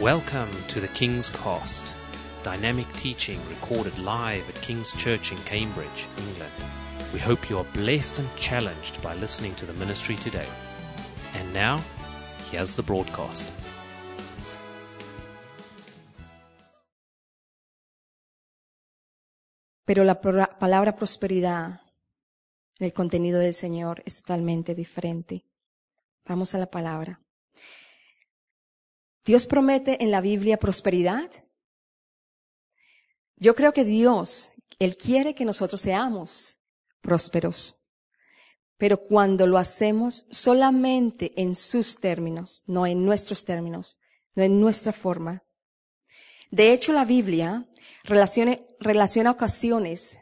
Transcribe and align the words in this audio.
Welcome 0.00 0.50
to 0.68 0.78
the 0.78 0.88
King's 0.88 1.30
Cast, 1.30 1.82
dynamic 2.42 2.86
teaching 2.98 3.40
recorded 3.48 3.98
live 3.98 4.46
at 4.46 4.60
King's 4.60 4.92
Church 4.92 5.32
in 5.32 5.38
Cambridge, 5.38 6.06
England. 6.18 6.52
We 7.14 7.18
hope 7.18 7.48
you 7.48 7.56
are 7.56 7.64
blessed 7.72 8.18
and 8.18 8.28
challenged 8.36 9.00
by 9.00 9.14
listening 9.14 9.54
to 9.54 9.64
the 9.64 9.72
ministry 9.72 10.16
today. 10.16 10.46
And 11.34 11.50
now, 11.54 11.80
here's 12.50 12.74
the 12.74 12.82
broadcast. 12.82 13.48
Pero 19.86 20.04
la 20.04 20.20
palabra 20.20 20.94
prosperidad 20.94 21.80
en 22.78 22.84
el 22.84 22.92
contenido 22.92 23.40
del 23.40 23.54
Señor 23.54 24.02
es 24.04 24.20
totalmente 24.20 24.74
diferente. 24.74 25.46
Vamos 26.26 26.54
a 26.54 26.58
la 26.58 26.66
palabra. 26.66 27.18
Dios 29.26 29.48
promete 29.48 30.04
en 30.04 30.12
la 30.12 30.20
Biblia 30.20 30.56
prosperidad. 30.56 31.28
Yo 33.34 33.56
creo 33.56 33.72
que 33.72 33.84
Dios, 33.84 34.52
Él 34.78 34.96
quiere 34.96 35.34
que 35.34 35.44
nosotros 35.44 35.80
seamos 35.80 36.60
prósperos. 37.00 37.84
Pero 38.78 39.02
cuando 39.02 39.48
lo 39.48 39.58
hacemos 39.58 40.26
solamente 40.30 41.32
en 41.40 41.56
sus 41.56 41.98
términos, 41.98 42.62
no 42.68 42.86
en 42.86 43.04
nuestros 43.04 43.44
términos, 43.44 43.98
no 44.36 44.44
en 44.44 44.60
nuestra 44.60 44.92
forma. 44.92 45.42
De 46.52 46.72
hecho, 46.72 46.92
la 46.92 47.04
Biblia 47.04 47.68
relaciona, 48.04 49.30
ocasiones 49.30 50.18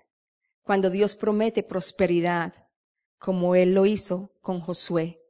cuando 0.63 0.89
Dios 0.89 1.15
promete 1.15 1.63
prosperidad, 1.63 2.55
como 3.19 3.55
Él 3.55 3.75
lo 3.75 3.85
hizo 3.85 4.33
con 4.41 4.61
Josué. 4.61 5.21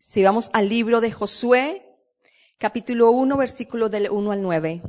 Si 0.00 0.22
vamos 0.22 0.48
al 0.54 0.70
libro 0.70 1.02
de 1.02 1.12
Josué, 1.12 1.85
capítulo 2.58 3.10
1, 3.10 3.36
versículo 3.36 3.88
del 3.88 4.10
1 4.10 4.32
al 4.32 4.42
9. 4.42 4.82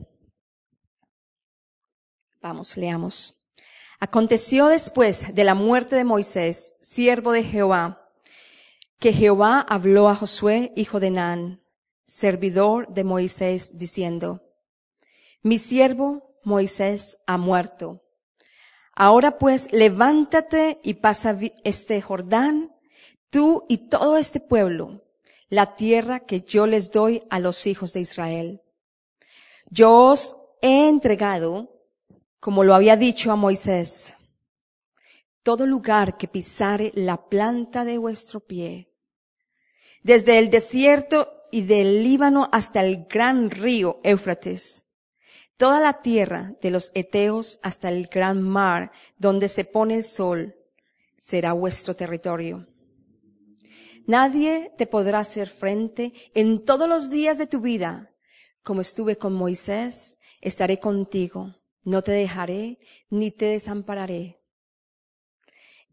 Vamos, 2.42 2.78
leamos. 2.78 3.46
Aconteció 4.00 4.68
después 4.68 5.34
de 5.34 5.44
la 5.44 5.54
muerte 5.54 5.96
de 5.96 6.04
Moisés, 6.04 6.76
siervo 6.82 7.32
de 7.32 7.44
Jehová, 7.44 8.10
que 9.00 9.12
Jehová 9.12 9.60
habló 9.60 10.08
a 10.08 10.16
Josué, 10.16 10.72
hijo 10.76 11.00
de 11.00 11.12
Nan, 11.12 11.62
servidor 12.06 12.88
de 12.94 13.04
Moisés, 13.04 13.78
diciendo, 13.78 14.44
Mi 15.42 15.60
siervo 15.60 16.40
Moisés 16.44 17.18
ha 17.28 17.38
muerto. 17.38 18.04
Ahora 18.94 19.38
pues, 19.38 19.72
levántate 19.74 20.80
y 20.84 20.96
pasa 20.96 21.38
este 21.64 22.02
Jordán, 22.02 22.72
tú 23.30 23.64
y 23.68 23.90
todo 23.90 24.18
este 24.18 24.40
pueblo, 24.40 25.07
la 25.50 25.76
tierra 25.76 26.22
que 26.22 26.42
yo 26.42 26.68
les 26.68 26.92
doy 26.92 27.24
a 27.30 27.40
los 27.40 27.68
hijos 27.68 27.94
de 27.94 28.02
Israel. 28.02 28.62
Yo 29.70 29.94
os 29.94 30.38
he 30.62 30.90
entregado, 30.90 31.70
como 32.40 32.64
lo 32.64 32.74
había 32.74 32.96
dicho 32.98 33.32
a 33.32 33.36
Moisés, 33.36 34.14
todo 35.44 35.66
lugar 35.66 36.18
que 36.18 36.28
pisare 36.28 36.92
la 36.96 37.30
planta 37.30 37.86
de 37.86 37.98
vuestro 37.98 38.42
pie, 38.42 38.90
desde 40.04 40.40
el 40.40 40.50
desierto 40.50 41.32
y 41.52 41.62
del 41.62 42.04
Líbano 42.04 42.50
hasta 42.52 42.84
el 42.84 43.06
gran 43.06 43.50
río 43.50 44.00
Éufrates, 44.04 44.86
toda 45.56 45.80
la 45.80 46.02
tierra 46.02 46.54
de 46.62 46.72
los 46.72 46.92
Eteos 46.94 47.60
hasta 47.64 47.90
el 47.90 48.08
gran 48.08 48.42
mar 48.42 48.92
donde 49.18 49.50
se 49.50 49.66
pone 49.66 49.96
el 49.96 50.04
sol, 50.04 50.56
será 51.18 51.54
vuestro 51.54 51.96
territorio. 51.96 52.68
Nadie 54.08 54.72
te 54.78 54.88
podrá 54.88 55.20
hacer 55.20 55.50
frente 55.50 56.14
en 56.34 56.64
todos 56.64 56.88
los 56.88 57.10
días 57.10 57.38
de 57.38 57.46
tu 57.46 57.60
vida. 57.60 58.16
Como 58.64 58.80
estuve 58.80 59.18
con 59.18 59.34
Moisés, 59.34 60.18
estaré 60.40 60.80
contigo. 60.80 61.56
No 61.84 62.02
te 62.02 62.14
dejaré 62.14 62.80
ni 63.10 63.32
te 63.32 63.46
desampararé. 63.46 64.40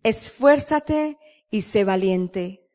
Esfuérzate 0.05 1.19
y 1.51 1.63
sé 1.63 1.83
valiente, 1.83 2.69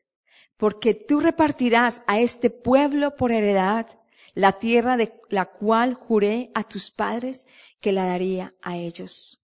porque 0.58 0.92
tú 0.94 1.20
repartirás 1.20 2.02
a 2.06 2.20
este 2.20 2.50
pueblo 2.50 3.16
por 3.16 3.32
heredad 3.32 3.86
la 4.34 4.58
tierra 4.58 4.98
de 4.98 5.20
la 5.30 5.46
cual 5.46 5.94
juré 5.94 6.50
a 6.54 6.64
tus 6.64 6.90
padres 6.90 7.46
que 7.80 7.92
la 7.92 8.04
daría 8.04 8.54
a 8.60 8.76
ellos. 8.76 9.42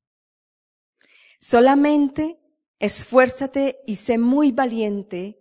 Solamente 1.41 2.39
esfuérzate 2.81 3.79
y 3.87 3.97
sé 3.97 4.19
muy 4.19 4.53
valiente 4.53 5.41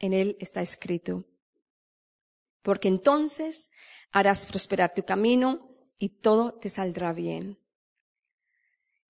en 0.00 0.12
él 0.12 0.36
está 0.40 0.60
escrito. 0.62 1.24
Porque 2.62 2.88
entonces 2.88 3.70
harás 4.10 4.46
prosperar 4.46 4.92
tu 4.92 5.04
camino 5.04 5.70
y 5.98 6.08
todo 6.08 6.54
te 6.54 6.68
saldrá 6.68 7.12
bien. 7.12 7.58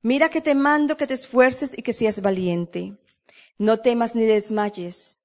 Mira 0.03 0.28
que 0.28 0.41
te 0.41 0.55
mando 0.55 0.97
que 0.97 1.06
te 1.06 1.15
esfuerces 1.15 1.77
y 1.77 1.83
que 1.83 1.93
seas 1.93 2.21
valiente. 2.21 2.99
No 3.59 3.78
temas 3.78 4.15
ni 4.15 4.25
desmayes, 4.25 5.19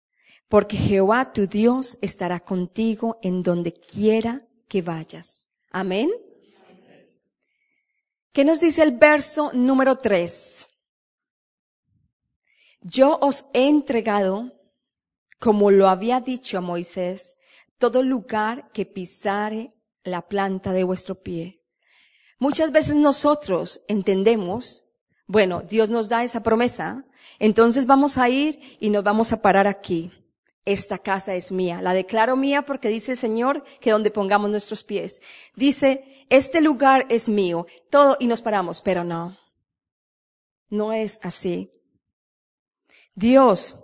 porque 0.48 0.78
Jehová 0.78 1.34
tu 1.34 1.48
Dios 1.48 1.98
estará 2.02 2.40
contigo 2.40 3.20
en 3.22 3.42
donde 3.42 3.74
quiera 3.74 4.48
que 4.68 4.82
vayas. 4.82 5.48
Amén. 5.72 6.12
¿Qué 8.34 8.44
nos 8.44 8.60
dice 8.60 8.84
el 8.84 8.92
verso 8.92 9.52
número 9.54 9.98
tres? 9.98 10.68
Yo 12.82 13.18
os 13.22 13.48
he 13.54 13.70
entregado, 13.70 14.52
como 15.46 15.70
lo 15.70 15.90
había 15.90 16.22
dicho 16.22 16.58
a 16.58 16.62
Moisés, 16.62 17.38
todo 17.78 18.02
lugar 18.02 18.72
que 18.72 18.84
pisare 18.84 19.76
la 20.04 20.24
planta 20.24 20.74
de 20.74 20.84
vuestro 20.84 21.22
pie. 21.22 21.62
Muchas 22.40 22.72
veces 22.72 22.96
nosotros 22.96 23.86
entendemos, 23.88 24.88
bueno, 25.28 25.62
Dios 25.62 25.90
nos 25.90 26.10
da 26.10 26.24
esa 26.24 26.42
promesa, 26.42 27.06
entonces 27.38 27.86
vamos 27.86 28.18
a 28.18 28.28
ir 28.28 28.60
y 28.80 28.90
nos 28.90 29.04
vamos 29.04 29.34
a 29.34 29.44
parar 29.44 29.68
aquí. 29.68 30.12
Esta 30.66 30.98
casa 30.98 31.36
es 31.36 31.52
mía. 31.52 31.80
La 31.80 31.94
declaro 31.94 32.36
mía 32.36 32.64
porque 32.64 32.90
dice 32.90 33.12
el 33.12 33.20
Señor 33.20 33.64
que 33.82 33.92
donde 33.92 34.10
pongamos 34.10 34.50
nuestros 34.50 34.84
pies. 34.84 35.22
Dice, 35.56 36.26
este 36.32 36.60
lugar 36.60 37.06
es 37.10 37.30
mío. 37.30 37.68
Todo 37.92 38.18
y 38.20 38.26
nos 38.26 38.42
paramos, 38.42 38.82
pero 38.82 39.04
no. 39.04 39.38
No 40.70 40.92
es 40.92 41.20
así. 41.22 41.72
Dios 43.14 43.78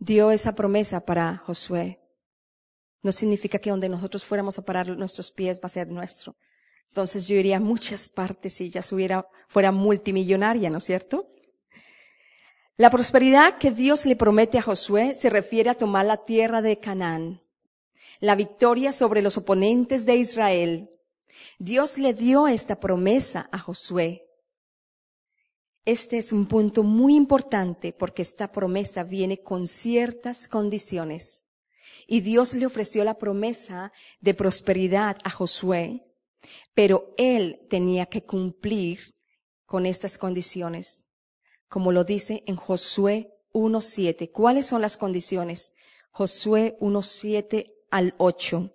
dio 0.00 0.32
esa 0.32 0.54
promesa 0.54 1.04
para 1.04 1.36
Josué. 1.36 2.00
No 3.02 3.12
significa 3.12 3.58
que 3.58 3.70
donde 3.70 3.88
nosotros 3.88 4.24
fuéramos 4.24 4.58
a 4.58 4.64
parar 4.64 4.88
nuestros 4.88 5.30
pies 5.30 5.60
va 5.60 5.66
a 5.66 5.68
ser 5.68 5.88
nuestro. 5.88 6.36
Entonces 6.88 7.28
yo 7.28 7.36
iría 7.36 7.58
a 7.58 7.60
muchas 7.60 8.08
partes 8.08 8.54
si 8.54 8.70
ya 8.70 8.82
fuera 8.82 9.72
multimillonaria, 9.72 10.70
¿no 10.70 10.78
es 10.78 10.84
cierto? 10.84 11.28
La 12.76 12.90
prosperidad 12.90 13.58
que 13.58 13.70
Dios 13.70 14.06
le 14.06 14.16
promete 14.16 14.58
a 14.58 14.62
Josué 14.62 15.14
se 15.14 15.30
refiere 15.30 15.70
a 15.70 15.74
tomar 15.74 16.06
la 16.06 16.24
tierra 16.24 16.62
de 16.62 16.78
Canaán, 16.78 17.42
la 18.20 18.34
victoria 18.34 18.92
sobre 18.92 19.22
los 19.22 19.36
oponentes 19.36 20.06
de 20.06 20.16
Israel. 20.16 20.90
Dios 21.58 21.98
le 21.98 22.14
dio 22.14 22.48
esta 22.48 22.80
promesa 22.80 23.48
a 23.52 23.58
Josué. 23.58 24.29
Este 25.84 26.18
es 26.18 26.32
un 26.32 26.46
punto 26.46 26.82
muy 26.82 27.16
importante 27.16 27.92
porque 27.92 28.22
esta 28.22 28.52
promesa 28.52 29.02
viene 29.02 29.42
con 29.42 29.66
ciertas 29.66 30.46
condiciones. 30.46 31.44
Y 32.06 32.20
Dios 32.20 32.54
le 32.54 32.66
ofreció 32.66 33.02
la 33.04 33.18
promesa 33.18 33.92
de 34.20 34.34
prosperidad 34.34 35.16
a 35.24 35.30
Josué, 35.30 36.04
pero 36.74 37.14
él 37.16 37.60
tenía 37.68 38.06
que 38.06 38.22
cumplir 38.22 39.14
con 39.64 39.86
estas 39.86 40.18
condiciones, 40.18 41.06
como 41.68 41.92
lo 41.92 42.04
dice 42.04 42.42
en 42.46 42.56
Josué 42.56 43.32
1.7. 43.52 44.30
¿Cuáles 44.32 44.66
son 44.66 44.80
las 44.82 44.96
condiciones? 44.96 45.72
Josué 46.10 46.76
1.7 46.80 47.72
al 47.90 48.14
8. 48.18 48.70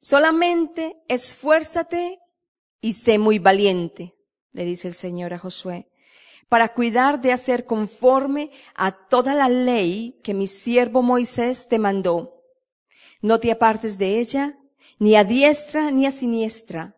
Solamente 0.00 0.96
esfuérzate 1.08 2.18
y 2.80 2.94
sé 2.94 3.18
muy 3.18 3.38
valiente, 3.38 4.14
le 4.54 4.64
dice 4.64 4.88
el 4.88 4.94
Señor 4.94 5.34
a 5.34 5.38
Josué, 5.38 5.88
para 6.48 6.72
cuidar 6.72 7.20
de 7.20 7.32
hacer 7.32 7.66
conforme 7.66 8.50
a 8.74 8.92
toda 8.92 9.34
la 9.34 9.48
ley 9.48 10.20
que 10.22 10.32
mi 10.32 10.46
siervo 10.46 11.02
Moisés 11.02 11.68
te 11.68 11.78
mandó. 11.78 12.42
No 13.20 13.40
te 13.40 13.50
apartes 13.50 13.98
de 13.98 14.18
ella, 14.18 14.58
ni 14.98 15.16
a 15.16 15.24
diestra 15.24 15.90
ni 15.90 16.06
a 16.06 16.10
siniestra, 16.10 16.96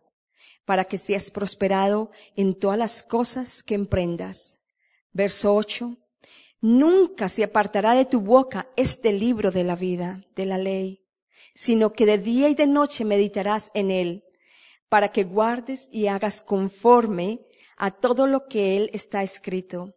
para 0.65 0.85
que 0.85 0.97
seas 0.97 1.31
prosperado 1.31 2.11
en 2.35 2.53
todas 2.53 2.77
las 2.77 3.01
cosas 3.01 3.63
que 3.63 3.73
emprendas. 3.73 4.59
Verso 5.11 5.55
8. 5.55 5.97
Nunca 6.61 7.29
se 7.29 7.43
apartará 7.43 7.93
de 7.93 8.05
tu 8.05 8.19
boca 8.19 8.69
este 8.75 9.13
libro 9.13 9.49
de 9.51 9.63
la 9.63 9.75
vida, 9.75 10.25
de 10.35 10.45
la 10.45 10.57
ley, 10.57 11.03
sino 11.55 11.93
que 11.93 12.05
de 12.05 12.17
día 12.17 12.49
y 12.49 12.55
de 12.55 12.67
noche 12.67 13.05
meditarás 13.05 13.71
en 13.73 13.89
él, 13.89 14.25
para 14.89 15.11
que 15.11 15.23
guardes 15.23 15.89
y 15.91 16.07
hagas 16.07 16.41
conforme 16.41 17.46
a 17.77 17.91
todo 17.91 18.27
lo 18.27 18.47
que 18.47 18.75
él 18.75 18.89
está 18.91 19.23
escrito, 19.23 19.95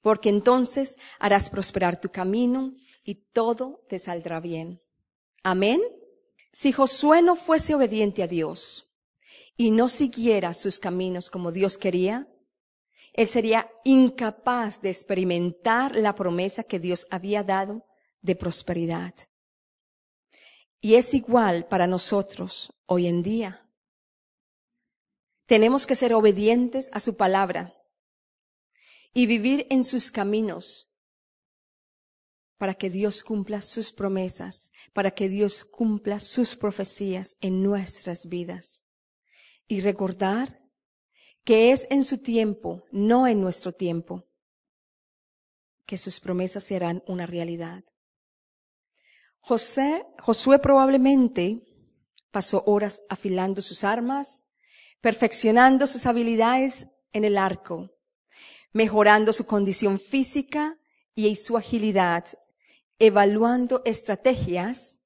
porque 0.00 0.28
entonces 0.28 0.96
harás 1.18 1.50
prosperar 1.50 2.00
tu 2.00 2.10
camino 2.10 2.74
y 3.04 3.14
todo 3.32 3.84
te 3.88 3.98
saldrá 3.98 4.40
bien. 4.40 4.80
Amén. 5.42 5.80
Si 6.52 6.72
Josué 6.72 7.22
no 7.22 7.36
fuese 7.36 7.74
obediente 7.74 8.22
a 8.22 8.26
Dios 8.26 8.90
y 9.56 9.70
no 9.70 9.88
siguiera 9.88 10.54
sus 10.54 10.78
caminos 10.78 11.30
como 11.30 11.52
Dios 11.52 11.78
quería, 11.78 12.28
él 13.12 13.28
sería 13.28 13.70
incapaz 13.84 14.80
de 14.80 14.90
experimentar 14.90 15.96
la 15.96 16.14
promesa 16.14 16.64
que 16.64 16.78
Dios 16.78 17.06
había 17.10 17.42
dado 17.42 17.84
de 18.22 18.36
prosperidad. 18.36 19.14
Y 20.80 20.94
es 20.94 21.12
igual 21.14 21.66
para 21.66 21.86
nosotros 21.86 22.72
hoy 22.86 23.06
en 23.06 23.22
día. 23.22 23.69
Tenemos 25.50 25.84
que 25.84 25.96
ser 25.96 26.14
obedientes 26.14 26.90
a 26.92 27.00
su 27.00 27.16
palabra 27.16 27.74
y 29.12 29.26
vivir 29.26 29.66
en 29.68 29.82
sus 29.82 30.12
caminos 30.12 30.94
para 32.56 32.74
que 32.74 32.88
Dios 32.88 33.24
cumpla 33.24 33.60
sus 33.60 33.90
promesas, 33.90 34.70
para 34.92 35.10
que 35.10 35.28
Dios 35.28 35.64
cumpla 35.64 36.20
sus 36.20 36.54
profecías 36.54 37.36
en 37.40 37.64
nuestras 37.64 38.28
vidas. 38.28 38.84
Y 39.66 39.80
recordar 39.80 40.62
que 41.42 41.72
es 41.72 41.88
en 41.90 42.04
su 42.04 42.18
tiempo, 42.18 42.84
no 42.92 43.26
en 43.26 43.40
nuestro 43.40 43.72
tiempo, 43.72 44.28
que 45.84 45.98
sus 45.98 46.20
promesas 46.20 46.62
serán 46.62 47.02
una 47.08 47.26
realidad. 47.26 47.82
José, 49.40 50.06
Josué 50.20 50.60
probablemente 50.60 51.60
pasó 52.30 52.62
horas 52.66 53.02
afilando 53.08 53.60
sus 53.62 53.82
armas, 53.82 54.44
perfeccionando 55.00 55.86
sus 55.86 56.06
habilidades 56.06 56.88
en 57.12 57.24
el 57.24 57.38
arco, 57.38 57.90
mejorando 58.72 59.32
su 59.32 59.46
condición 59.46 59.98
física 59.98 60.78
y 61.14 61.34
su 61.36 61.56
agilidad, 61.56 62.26
evaluando 62.98 63.82
estrategias 63.84 64.98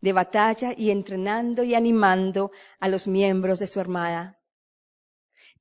de 0.00 0.12
batalla 0.12 0.72
y 0.76 0.90
entrenando 0.90 1.62
y 1.62 1.74
animando 1.74 2.52
a 2.78 2.88
los 2.88 3.06
miembros 3.06 3.58
de 3.58 3.66
su 3.66 3.80
armada. 3.80 4.40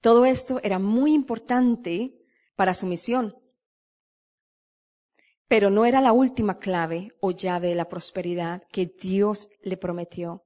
Todo 0.02 0.26
esto 0.26 0.62
era 0.64 0.80
muy 0.80 1.14
importante 1.14 2.16
para 2.56 2.74
su 2.74 2.86
misión. 2.86 3.36
Pero 5.48 5.70
no 5.70 5.86
era 5.86 6.00
la 6.00 6.14
última 6.14 6.60
clave 6.60 7.12
o 7.20 7.32
llave 7.32 7.70
de 7.70 7.76
la 7.76 7.90
prosperidad 7.90 8.64
que 8.72 8.86
Dios 8.86 9.50
le 9.62 9.78
prometió. 9.78 10.46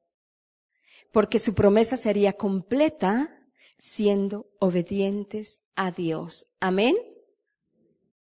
Porque 1.14 1.40
su 1.40 1.54
promesa 1.56 1.96
sería 1.96 2.34
completa 2.34 3.30
siendo 3.80 4.50
obedientes 4.60 5.62
a 5.76 5.92
Dios. 5.92 6.48
Amén. 6.60 6.96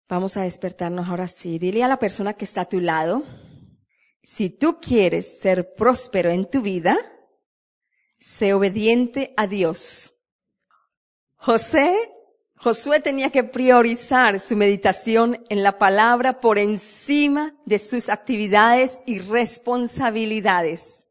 Vamos 0.10 0.36
a 0.36 0.42
despertarnos 0.42 1.08
ahora 1.08 1.28
sí. 1.28 1.60
Dile 1.60 1.84
a 1.84 1.88
la 1.88 2.00
persona 2.00 2.34
que 2.34 2.46
está 2.46 2.62
a 2.62 2.70
tu 2.70 2.82
lado, 2.82 3.24
si 4.24 4.50
tú 4.50 4.80
quieres 4.82 5.40
ser 5.40 5.74
próspero 5.76 6.30
en 6.30 6.50
tu 6.50 6.62
vida, 6.62 6.98
sé 8.20 8.54
obediente 8.54 9.34
a 9.38 9.48
Dios. 9.48 10.14
José, 11.36 12.10
Josué 12.56 13.02
tenía 13.02 13.30
que 13.30 13.44
priorizar 13.44 14.40
su 14.40 14.56
meditación 14.56 15.44
en 15.50 15.62
la 15.62 15.78
palabra 15.78 16.40
por 16.40 16.58
encima 16.58 17.54
de 17.66 17.80
sus 17.80 18.08
actividades 18.08 19.02
y 19.06 19.20
responsabilidades. 19.20 21.03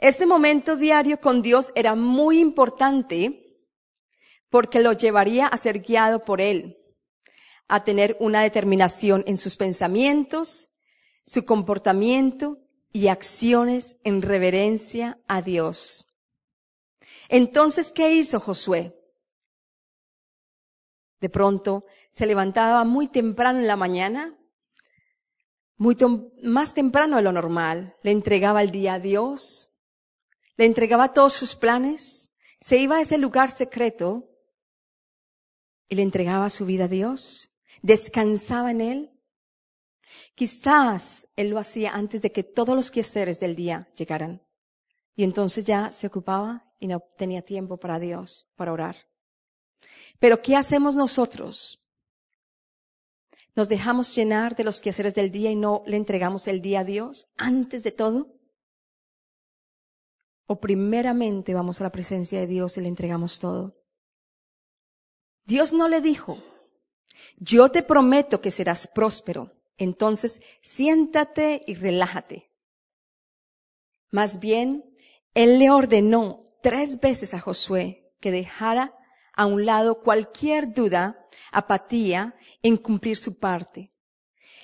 Este 0.00 0.24
momento 0.24 0.76
diario 0.76 1.20
con 1.20 1.42
Dios 1.42 1.72
era 1.74 1.94
muy 1.94 2.40
importante 2.40 3.58
porque 4.48 4.80
lo 4.80 4.92
llevaría 4.92 5.46
a 5.46 5.56
ser 5.58 5.80
guiado 5.80 6.20
por 6.24 6.40
Él, 6.40 6.78
a 7.68 7.84
tener 7.84 8.16
una 8.18 8.42
determinación 8.42 9.22
en 9.26 9.36
sus 9.36 9.56
pensamientos, 9.56 10.70
su 11.26 11.44
comportamiento 11.44 12.58
y 12.92 13.08
acciones 13.08 13.98
en 14.02 14.22
reverencia 14.22 15.20
a 15.28 15.42
Dios. 15.42 16.06
Entonces, 17.28 17.92
¿qué 17.92 18.14
hizo 18.14 18.40
Josué? 18.40 18.96
De 21.20 21.28
pronto 21.28 21.84
se 22.12 22.26
levantaba 22.26 22.84
muy 22.84 23.06
temprano 23.06 23.58
en 23.58 23.66
la 23.66 23.76
mañana, 23.76 24.34
muy 25.76 25.96
más 26.42 26.72
temprano 26.72 27.16
de 27.16 27.22
lo 27.22 27.32
normal, 27.32 27.96
le 28.02 28.12
entregaba 28.12 28.62
el 28.62 28.70
día 28.70 28.94
a 28.94 28.98
Dios, 28.98 29.69
le 30.56 30.66
entregaba 30.66 31.12
todos 31.12 31.32
sus 31.32 31.54
planes, 31.54 32.30
se 32.60 32.78
iba 32.78 32.96
a 32.96 33.00
ese 33.00 33.18
lugar 33.18 33.50
secreto 33.50 34.28
y 35.88 35.94
le 35.96 36.02
entregaba 36.02 36.50
su 36.50 36.66
vida 36.66 36.84
a 36.84 36.88
Dios, 36.88 37.50
descansaba 37.82 38.70
en 38.70 38.80
Él. 38.80 39.10
Quizás 40.34 41.26
Él 41.36 41.50
lo 41.50 41.58
hacía 41.58 41.92
antes 41.94 42.22
de 42.22 42.32
que 42.32 42.44
todos 42.44 42.76
los 42.76 42.90
quehaceres 42.90 43.40
del 43.40 43.56
día 43.56 43.88
llegaran. 43.96 44.42
Y 45.16 45.24
entonces 45.24 45.64
ya 45.64 45.92
se 45.92 46.06
ocupaba 46.06 46.72
y 46.78 46.86
no 46.86 47.00
tenía 47.16 47.42
tiempo 47.42 47.78
para 47.78 47.98
Dios, 47.98 48.48
para 48.56 48.72
orar. 48.72 48.96
Pero 50.18 50.40
¿qué 50.42 50.56
hacemos 50.56 50.96
nosotros? 50.96 51.84
¿Nos 53.54 53.68
dejamos 53.68 54.14
llenar 54.14 54.54
de 54.54 54.64
los 54.64 54.80
quehaceres 54.80 55.14
del 55.14 55.30
día 55.30 55.50
y 55.50 55.56
no 55.56 55.82
le 55.86 55.96
entregamos 55.96 56.46
el 56.46 56.62
día 56.62 56.80
a 56.80 56.84
Dios 56.84 57.28
antes 57.36 57.82
de 57.82 57.92
todo? 57.92 58.39
¿O 60.52 60.58
primeramente 60.58 61.54
vamos 61.54 61.80
a 61.80 61.84
la 61.84 61.92
presencia 61.92 62.40
de 62.40 62.48
Dios 62.48 62.76
y 62.76 62.80
le 62.80 62.88
entregamos 62.88 63.38
todo? 63.38 63.76
Dios 65.44 65.72
no 65.72 65.86
le 65.86 66.00
dijo, 66.00 66.38
yo 67.36 67.68
te 67.68 67.84
prometo 67.84 68.40
que 68.40 68.50
serás 68.50 68.88
próspero, 68.88 69.52
entonces 69.76 70.42
siéntate 70.60 71.62
y 71.68 71.74
relájate. 71.76 72.50
Más 74.10 74.40
bien, 74.40 74.92
Él 75.34 75.60
le 75.60 75.70
ordenó 75.70 76.52
tres 76.64 76.98
veces 76.98 77.32
a 77.32 77.38
Josué 77.38 78.12
que 78.18 78.32
dejara 78.32 78.98
a 79.32 79.46
un 79.46 79.64
lado 79.66 80.02
cualquier 80.02 80.74
duda, 80.74 81.28
apatía 81.52 82.34
en 82.64 82.76
cumplir 82.76 83.16
su 83.16 83.38
parte. 83.38 83.92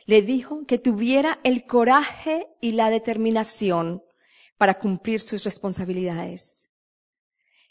Le 0.04 0.22
dijo 0.22 0.66
que 0.66 0.78
tuviera 0.78 1.38
el 1.44 1.64
coraje 1.64 2.48
y 2.60 2.72
la 2.72 2.90
determinación 2.90 4.02
para 4.56 4.78
cumplir 4.78 5.20
sus 5.20 5.44
responsabilidades. 5.44 6.68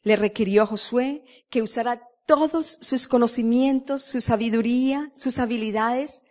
Le 0.03 0.15
requirió 0.15 0.63
a 0.63 0.67
Josué 0.67 1.23
que 1.49 1.61
usara 1.61 2.01
todos 2.27 2.77
sus 2.81 3.07
conocimientos, 3.07 4.03
su 4.03 4.21
sabiduría, 4.21 5.11
sus 5.15 5.39
habilidades 5.39 6.21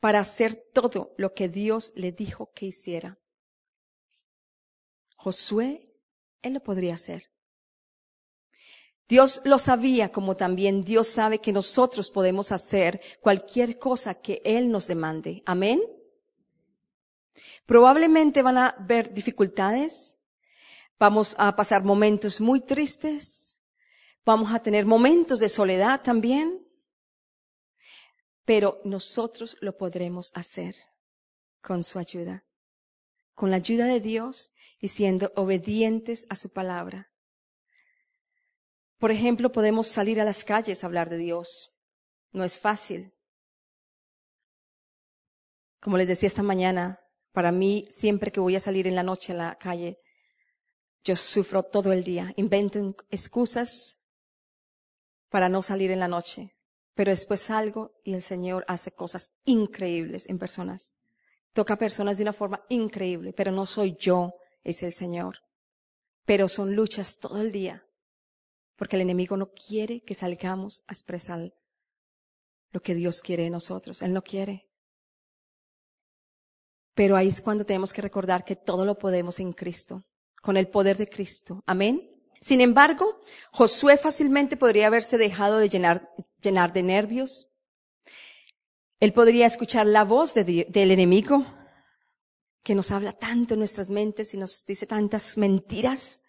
para 0.00 0.20
hacer 0.20 0.54
todo 0.72 1.14
lo 1.16 1.34
que 1.34 1.48
Dios 1.48 1.92
le 1.96 2.12
dijo 2.12 2.52
que 2.54 2.66
hiciera. 2.66 3.18
Josué, 5.16 5.92
él 6.42 6.54
lo 6.54 6.60
podría 6.60 6.94
hacer. 6.94 7.24
Dios 9.08 9.40
lo 9.44 9.58
sabía 9.58 10.12
como 10.12 10.36
también 10.36 10.84
Dios 10.84 11.08
sabe 11.08 11.38
que 11.38 11.52
nosotros 11.52 12.10
podemos 12.10 12.52
hacer 12.52 13.00
cualquier 13.20 13.78
cosa 13.78 14.14
que 14.14 14.42
Él 14.44 14.70
nos 14.70 14.86
demande. 14.86 15.42
Amén. 15.46 15.80
Probablemente 17.66 18.42
van 18.42 18.58
a 18.58 18.68
haber 18.68 19.12
dificultades, 19.12 20.16
vamos 20.98 21.34
a 21.38 21.54
pasar 21.54 21.84
momentos 21.84 22.40
muy 22.40 22.60
tristes, 22.60 23.60
vamos 24.24 24.52
a 24.52 24.60
tener 24.60 24.84
momentos 24.84 25.40
de 25.40 25.48
soledad 25.48 26.02
también, 26.02 26.66
pero 28.44 28.80
nosotros 28.84 29.56
lo 29.60 29.76
podremos 29.76 30.30
hacer 30.34 30.74
con 31.60 31.84
su 31.84 31.98
ayuda, 31.98 32.44
con 33.34 33.50
la 33.50 33.56
ayuda 33.56 33.86
de 33.86 34.00
Dios 34.00 34.52
y 34.80 34.88
siendo 34.88 35.32
obedientes 35.36 36.26
a 36.30 36.36
su 36.36 36.50
palabra. 36.50 37.10
Por 38.98 39.12
ejemplo, 39.12 39.52
podemos 39.52 39.86
salir 39.86 40.20
a 40.20 40.24
las 40.24 40.44
calles 40.44 40.82
a 40.82 40.86
hablar 40.86 41.08
de 41.08 41.18
Dios. 41.18 41.72
No 42.32 42.42
es 42.42 42.58
fácil. 42.58 43.14
Como 45.80 45.96
les 45.96 46.08
decía 46.08 46.26
esta 46.26 46.42
mañana, 46.42 47.00
para 47.38 47.52
mí, 47.52 47.86
siempre 47.88 48.32
que 48.32 48.40
voy 48.40 48.56
a 48.56 48.58
salir 48.58 48.88
en 48.88 48.96
la 48.96 49.04
noche 49.04 49.32
a 49.32 49.36
la 49.36 49.54
calle, 49.58 50.00
yo 51.04 51.14
sufro 51.14 51.62
todo 51.62 51.92
el 51.92 52.02
día. 52.02 52.32
Invento 52.34 52.96
excusas 53.10 54.00
para 55.28 55.48
no 55.48 55.62
salir 55.62 55.92
en 55.92 56.00
la 56.00 56.08
noche. 56.08 56.56
Pero 56.94 57.12
después 57.12 57.40
salgo 57.40 57.92
y 58.02 58.14
el 58.14 58.22
Señor 58.22 58.64
hace 58.66 58.90
cosas 58.90 59.36
increíbles 59.44 60.28
en 60.28 60.40
personas. 60.40 60.90
Toca 61.52 61.74
a 61.74 61.78
personas 61.78 62.16
de 62.16 62.24
una 62.24 62.32
forma 62.32 62.64
increíble, 62.68 63.32
pero 63.32 63.52
no 63.52 63.66
soy 63.66 63.96
yo, 64.00 64.34
es 64.64 64.82
el 64.82 64.92
Señor. 64.92 65.36
pero 66.28 66.46
son 66.46 66.74
luchas 66.74 67.18
todo 67.18 67.40
el 67.40 67.52
día, 67.52 67.86
porque 68.76 68.96
el 68.96 69.02
enemigo 69.02 69.36
no 69.36 69.50
quiere 69.52 70.02
que 70.02 70.14
salgamos 70.14 70.82
a 70.88 70.92
expresar 70.92 71.54
lo 72.72 72.80
que 72.80 72.94
Dios 72.94 73.22
quiere 73.22 73.44
de 73.44 73.50
nosotros. 73.50 74.02
Él 74.02 74.12
no 74.12 74.22
quiere. 74.22 74.67
Pero 76.98 77.14
ahí 77.14 77.28
es 77.28 77.40
cuando 77.40 77.64
tenemos 77.64 77.92
que 77.92 78.02
recordar 78.02 78.44
que 78.44 78.56
todo 78.56 78.84
lo 78.84 78.98
podemos 78.98 79.38
en 79.38 79.52
Cristo, 79.52 80.04
con 80.42 80.56
el 80.56 80.66
poder 80.66 80.96
de 80.96 81.08
Cristo. 81.08 81.62
Amén. 81.64 82.10
Sin 82.40 82.60
embargo, 82.60 83.20
Josué 83.52 83.96
fácilmente 83.98 84.56
podría 84.56 84.88
haberse 84.88 85.16
dejado 85.16 85.58
de 85.58 85.68
llenar, 85.68 86.10
de 86.42 86.82
nervios. 86.82 87.52
Él 88.98 89.12
podría 89.12 89.46
escuchar 89.46 89.86
la 89.86 90.02
voz 90.02 90.34
del 90.34 90.90
enemigo 90.90 91.46
que 92.64 92.74
nos 92.74 92.90
habla 92.90 93.12
tanto 93.12 93.54
en 93.54 93.60
nuestras 93.60 93.90
mentes 93.90 94.34
y 94.34 94.36
nos 94.36 94.66
dice 94.66 94.84
tantas 94.84 95.38
mentiras. 95.38 96.22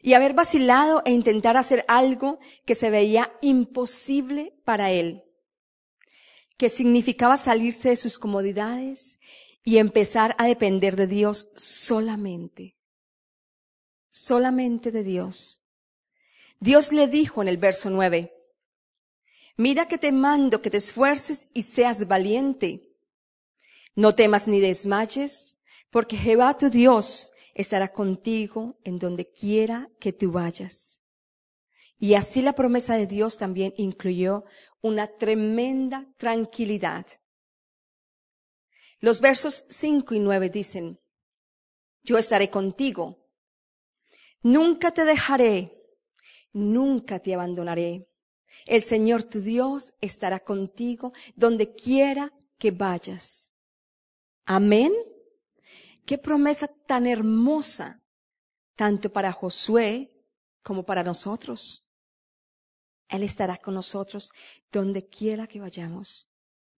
Y 0.00 0.14
haber 0.14 0.32
vacilado 0.32 1.02
e 1.04 1.10
intentar 1.10 1.58
hacer 1.58 1.84
algo 1.88 2.38
que 2.64 2.74
se 2.74 2.88
veía 2.88 3.36
imposible 3.42 4.54
para 4.64 4.90
él, 4.92 5.24
que 6.56 6.70
significaba 6.70 7.36
salirse 7.36 7.90
de 7.90 7.96
sus 7.96 8.18
comodidades 8.18 9.18
y 9.64 9.78
empezar 9.78 10.36
a 10.38 10.46
depender 10.46 10.94
de 10.94 11.06
Dios 11.08 11.50
solamente 11.56 12.76
solamente 14.14 14.92
de 14.92 15.02
Dios. 15.02 15.60
Dios 16.60 16.92
le 16.92 17.08
dijo 17.08 17.42
en 17.42 17.48
el 17.48 17.56
verso 17.56 17.90
nueve, 17.90 18.32
mira 19.56 19.88
que 19.88 19.98
te 19.98 20.12
mando 20.12 20.62
que 20.62 20.70
te 20.70 20.76
esfuerces 20.76 21.48
y 21.52 21.62
seas 21.62 22.06
valiente. 22.06 22.88
No 23.96 24.14
temas 24.14 24.46
ni 24.46 24.60
desmayes, 24.60 25.58
porque 25.90 26.16
Jehová 26.16 26.56
tu 26.56 26.70
Dios 26.70 27.32
estará 27.54 27.92
contigo 27.92 28.78
en 28.84 29.00
donde 29.00 29.28
quiera 29.28 29.88
que 29.98 30.12
tú 30.12 30.30
vayas. 30.30 31.00
Y 31.98 32.14
así 32.14 32.40
la 32.40 32.54
promesa 32.54 32.96
de 32.96 33.08
Dios 33.08 33.38
también 33.38 33.74
incluyó 33.76 34.44
una 34.80 35.08
tremenda 35.08 36.06
tranquilidad. 36.18 37.06
Los 39.04 39.20
versos 39.20 39.66
cinco 39.68 40.14
y 40.14 40.18
nueve 40.18 40.48
dicen, 40.48 40.98
yo 42.04 42.16
estaré 42.16 42.48
contigo 42.48 43.28
Nunca 44.40 44.92
te 44.92 45.04
dejaré, 45.04 45.78
nunca 46.54 47.18
te 47.18 47.34
abandonaré. 47.34 48.08
El 48.64 48.82
Señor 48.82 49.24
tu 49.24 49.42
Dios 49.42 49.92
estará 50.00 50.40
contigo 50.40 51.12
donde 51.36 51.74
quiera 51.74 52.32
que 52.58 52.70
vayas. 52.70 53.52
Amén. 54.46 54.94
Qué 56.06 56.16
promesa 56.16 56.66
tan 56.86 57.06
hermosa, 57.06 58.02
tanto 58.74 59.12
para 59.12 59.32
Josué 59.32 60.14
como 60.62 60.86
para 60.86 61.02
nosotros. 61.02 61.86
Él 63.08 63.22
estará 63.22 63.58
con 63.58 63.74
nosotros 63.74 64.30
donde 64.72 65.06
quiera 65.06 65.46
que 65.46 65.60
vayamos, 65.60 66.30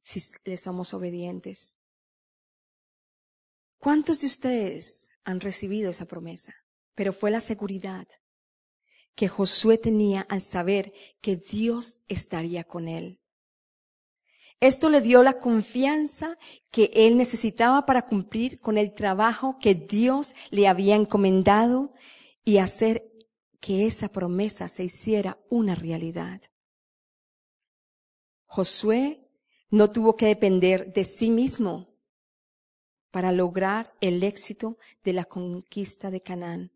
si 0.02 0.20
le 0.44 0.56
somos 0.56 0.92
obedientes. 0.92 1.76
¿Cuántos 3.78 4.20
de 4.20 4.26
ustedes 4.26 5.08
han 5.24 5.40
recibido 5.40 5.90
esa 5.90 6.06
promesa? 6.06 6.54
pero 6.96 7.12
fue 7.12 7.30
la 7.30 7.40
seguridad 7.40 8.08
que 9.14 9.28
Josué 9.28 9.78
tenía 9.78 10.22
al 10.22 10.42
saber 10.42 10.92
que 11.20 11.36
Dios 11.36 12.00
estaría 12.08 12.64
con 12.64 12.88
él. 12.88 13.20
Esto 14.58 14.88
le 14.88 15.02
dio 15.02 15.22
la 15.22 15.38
confianza 15.38 16.38
que 16.70 16.90
él 16.94 17.16
necesitaba 17.16 17.86
para 17.86 18.06
cumplir 18.06 18.58
con 18.58 18.78
el 18.78 18.94
trabajo 18.94 19.58
que 19.60 19.74
Dios 19.74 20.34
le 20.50 20.66
había 20.66 20.96
encomendado 20.96 21.92
y 22.44 22.58
hacer 22.58 23.10
que 23.60 23.86
esa 23.86 24.08
promesa 24.08 24.68
se 24.68 24.84
hiciera 24.84 25.38
una 25.50 25.74
realidad. 25.74 26.40
Josué 28.46 29.28
no 29.70 29.90
tuvo 29.90 30.16
que 30.16 30.26
depender 30.26 30.92
de 30.94 31.04
sí 31.04 31.30
mismo 31.30 31.95
para 33.10 33.32
lograr 33.32 33.94
el 34.00 34.22
éxito 34.22 34.78
de 35.04 35.12
la 35.12 35.24
conquista 35.24 36.10
de 36.10 36.20
Canaán. 36.20 36.72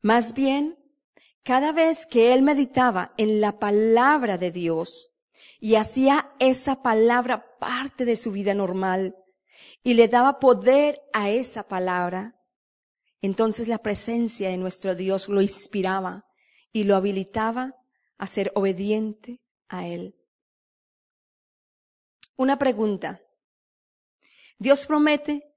Más 0.00 0.34
bien, 0.34 0.78
cada 1.42 1.72
vez 1.72 2.06
que 2.06 2.32
él 2.34 2.42
meditaba 2.42 3.14
en 3.16 3.40
la 3.40 3.58
palabra 3.58 4.38
de 4.38 4.50
Dios 4.50 5.10
y 5.60 5.74
hacía 5.74 6.32
esa 6.38 6.82
palabra 6.82 7.58
parte 7.58 8.04
de 8.04 8.16
su 8.16 8.30
vida 8.30 8.54
normal 8.54 9.16
y 9.82 9.94
le 9.94 10.08
daba 10.08 10.38
poder 10.38 11.00
a 11.12 11.30
esa 11.30 11.66
palabra, 11.66 12.36
entonces 13.20 13.66
la 13.66 13.78
presencia 13.78 14.50
de 14.50 14.56
nuestro 14.56 14.94
Dios 14.94 15.28
lo 15.28 15.42
inspiraba 15.42 16.26
y 16.72 16.84
lo 16.84 16.94
habilitaba 16.94 17.74
a 18.18 18.26
ser 18.26 18.52
obediente 18.54 19.40
a 19.68 19.86
Él. 19.86 20.14
Una 22.36 22.58
pregunta. 22.58 23.20
¿Dios 24.58 24.86
promete 24.86 25.48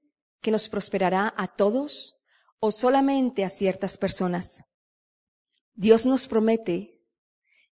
que 0.42 0.50
nos 0.50 0.68
prosperará 0.68 1.32
a 1.36 1.46
todos 1.46 2.16
o 2.64 2.70
solamente 2.70 3.44
a 3.44 3.48
ciertas 3.48 3.98
personas. 3.98 4.62
Dios 5.74 6.06
nos 6.06 6.28
promete 6.28 7.00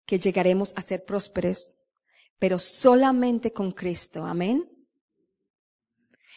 que 0.05 0.19
llegaremos 0.19 0.73
a 0.77 0.83
ser 0.83 1.05
prósperos, 1.05 1.75
pero 2.39 2.61
solamente 2.61 3.53
con 3.53 3.73
Cristo. 3.73 4.25
Amén. 4.25 4.71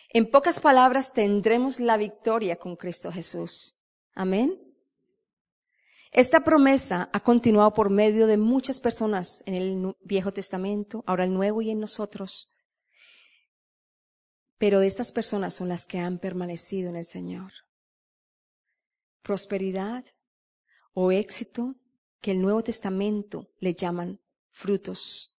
En 0.09 0.31
pocas 0.31 0.59
palabras, 0.59 1.13
tendremos 1.13 1.79
la 1.79 1.97
victoria 1.97 2.55
con 2.55 2.75
Cristo 2.75 3.11
Jesús. 3.11 3.77
Amén. 4.15 4.59
Esta 6.11 6.39
promesa 6.39 7.09
ha 7.13 7.19
continuado 7.19 7.71
por 7.73 7.91
medio 7.91 8.25
de 8.25 8.37
muchas 8.37 8.79
personas 8.79 9.43
en 9.45 9.53
el 9.53 9.95
Viejo 10.01 10.33
Testamento, 10.33 11.03
ahora 11.05 11.25
el 11.25 11.33
Nuevo 11.33 11.61
y 11.61 11.69
en 11.69 11.79
nosotros. 11.79 12.51
Pero 14.59 14.81
estas 14.81 15.11
personas 15.11 15.55
son 15.55 15.69
las 15.69 15.87
que 15.87 15.97
han 15.97 16.19
permanecido 16.19 16.89
en 16.89 16.97
el 16.97 17.05
Señor 17.05 17.51
prosperidad 19.29 20.05
o 20.93 21.11
éxito 21.11 21.75
que 22.19 22.31
el 22.31 22.41
Nuevo 22.41 22.63
Testamento 22.63 23.51
le 23.59 23.75
llaman 23.75 24.19
frutos. 24.49 25.35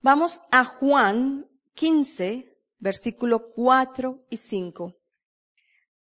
Vamos 0.00 0.40
a 0.50 0.64
Juan 0.64 1.48
15, 1.74 2.58
versículo 2.78 3.52
4 3.52 4.26
y 4.28 4.36
5. 4.38 4.96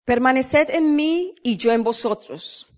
Permaneced 0.05 0.71
en 0.71 0.97
mí 0.97 1.35
y 1.43 1.59
yo 1.59 1.71
en 1.73 1.85
vosotros. 1.85 2.69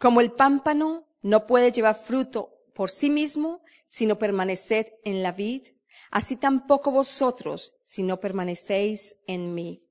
Como 0.00 0.20
el 0.20 0.32
pámpano 0.32 1.06
no 1.22 1.46
puede 1.46 1.70
llevar 1.70 1.94
fruto 1.94 2.50
por 2.74 2.90
sí 2.90 3.10
mismo, 3.10 3.62
sino 3.86 4.18
permaneced 4.18 4.86
en 5.04 5.22
la 5.22 5.30
vid, 5.30 5.68
así 6.14 6.36
tampoco 6.36 6.92
vosotros, 6.92 7.74
si 7.84 8.04
no 8.04 8.20
permanecéis 8.20 9.16
en 9.26 9.52
mí. 9.52 9.82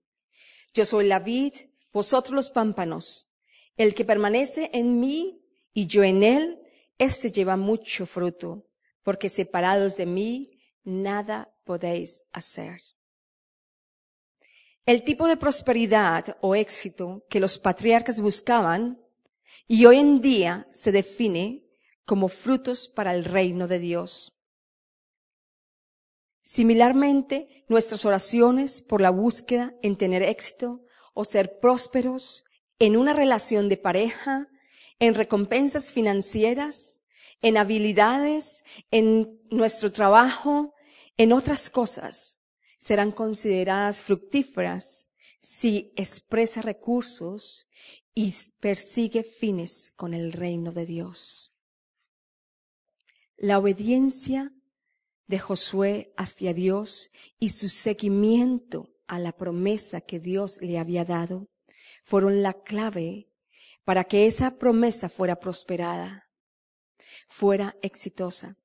Yo 0.74 0.86
soy 0.86 1.06
la 1.06 1.20
vid, 1.20 1.54
vosotros 1.92 2.34
los 2.34 2.50
pámpanos, 2.50 3.30
el 3.76 3.94
que 3.94 4.06
permanece 4.06 4.70
en 4.74 5.02
mí 5.02 5.42
y 5.74 5.86
yo 5.86 6.02
en 6.02 6.24
él, 6.24 6.62
éste 6.98 7.30
lleva 7.30 7.58
mucho 7.58 8.06
fruto, 8.06 8.70
porque 9.04 9.28
separados 9.28 9.98
de 9.98 10.06
mí, 10.06 10.62
nada 10.86 11.54
podéis 11.66 12.24
hacer. 12.32 12.80
El 14.86 15.04
tipo 15.04 15.28
de 15.28 15.36
prosperidad 15.36 16.38
o 16.40 16.56
éxito 16.56 17.26
que 17.30 17.42
los 17.42 17.58
patriarcas 17.58 18.22
buscaban 18.22 18.98
y 19.68 19.86
hoy 19.88 19.98
en 19.98 20.22
día 20.22 20.70
se 20.72 20.94
define 20.94 21.66
como 22.06 22.30
frutos 22.30 22.88
para 22.88 23.14
el 23.14 23.26
reino 23.26 23.68
de 23.68 23.80
Dios. 23.80 24.33
Similarmente, 26.44 27.66
nuestras 27.70 28.06
oraciones 28.06 28.82
por 28.82 29.02
la 29.02 29.10
búsqueda 29.10 29.74
en 29.82 29.96
tener 29.96 30.22
éxito 30.22 30.86
o 31.14 31.24
ser 31.26 31.60
prósperos 31.60 32.44
en 32.80 32.98
una 32.98 33.14
relación 33.14 33.70
de 33.70 33.78
pareja, 33.78 34.50
en 35.00 35.16
recompensas 35.16 35.92
financieras, 35.92 37.00
en 37.42 37.58
habilidades, 37.58 38.64
en 38.92 39.40
nuestro 39.50 39.92
trabajo, 39.92 40.74
en 41.18 41.32
otras 41.34 41.70
cosas, 41.70 42.40
serán 42.80 43.12
consideradas 43.12 44.02
fructíferas 44.02 45.08
si 45.42 45.94
expresa 45.96 46.62
recursos 46.62 47.68
y 48.14 48.34
persigue 48.60 49.24
fines 49.24 49.92
con 49.96 50.14
el 50.14 50.34
reino 50.34 50.72
de 50.72 50.86
Dios. 50.86 51.54
La 53.38 53.60
obediencia 53.60 54.54
de 55.34 55.40
Josué 55.40 56.14
hacia 56.16 56.54
Dios 56.54 57.10
y 57.40 57.50
su 57.50 57.68
seguimiento 57.68 58.94
a 59.08 59.18
la 59.18 59.32
promesa 59.32 60.00
que 60.00 60.20
Dios 60.20 60.62
le 60.62 60.78
había 60.78 61.06
dado 61.06 61.50
fueron 62.04 62.44
la 62.44 62.54
clave 62.54 63.32
para 63.84 64.04
que 64.04 64.28
esa 64.28 64.60
promesa 64.60 65.10
fuera 65.10 65.40
prosperada, 65.40 66.30
fuera 67.30 67.76
exitosa. 67.82 68.60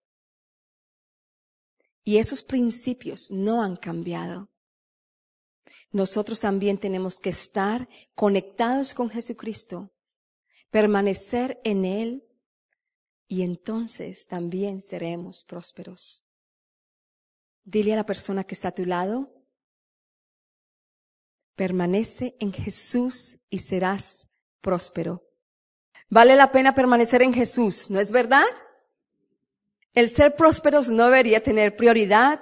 Y 2.05 2.19
esos 2.19 2.43
principios 2.43 3.31
no 3.31 3.63
han 3.63 3.77
cambiado. 3.77 4.51
nosotros 5.91 6.39
también 6.39 6.77
tenemos 6.77 7.19
que 7.19 7.31
estar 7.31 7.89
conectados 8.15 8.93
con 8.93 9.09
Jesucristo, 9.09 9.91
permanecer 10.69 11.63
en 11.65 11.87
Él 11.87 12.25
y 13.27 13.41
entonces 13.41 14.27
también 14.27 14.83
seremos 14.83 15.45
prósperos. 15.45 16.28
Dile 17.71 17.93
a 17.93 17.97
la 17.97 18.07
persona 18.07 18.45
que 18.45 18.55
está 18.55 18.69
a 18.69 18.75
tu 18.75 18.87
lado, 18.87 19.31
permanece 21.55 22.35
en 22.41 22.51
Jesús 22.51 23.41
y 23.51 23.59
serás 23.59 24.27
próspero. 24.63 25.29
Vale 26.09 26.35
la 26.35 26.51
pena 26.51 26.75
permanecer 26.75 27.21
en 27.21 27.35
Jesús, 27.35 27.91
¿no 27.91 28.01
es 28.01 28.11
verdad? 28.11 28.47
El 29.93 30.09
ser 30.09 30.35
prósperos 30.35 30.89
no 30.89 31.05
debería 31.05 31.43
tener 31.43 31.77
prioridad 31.77 32.41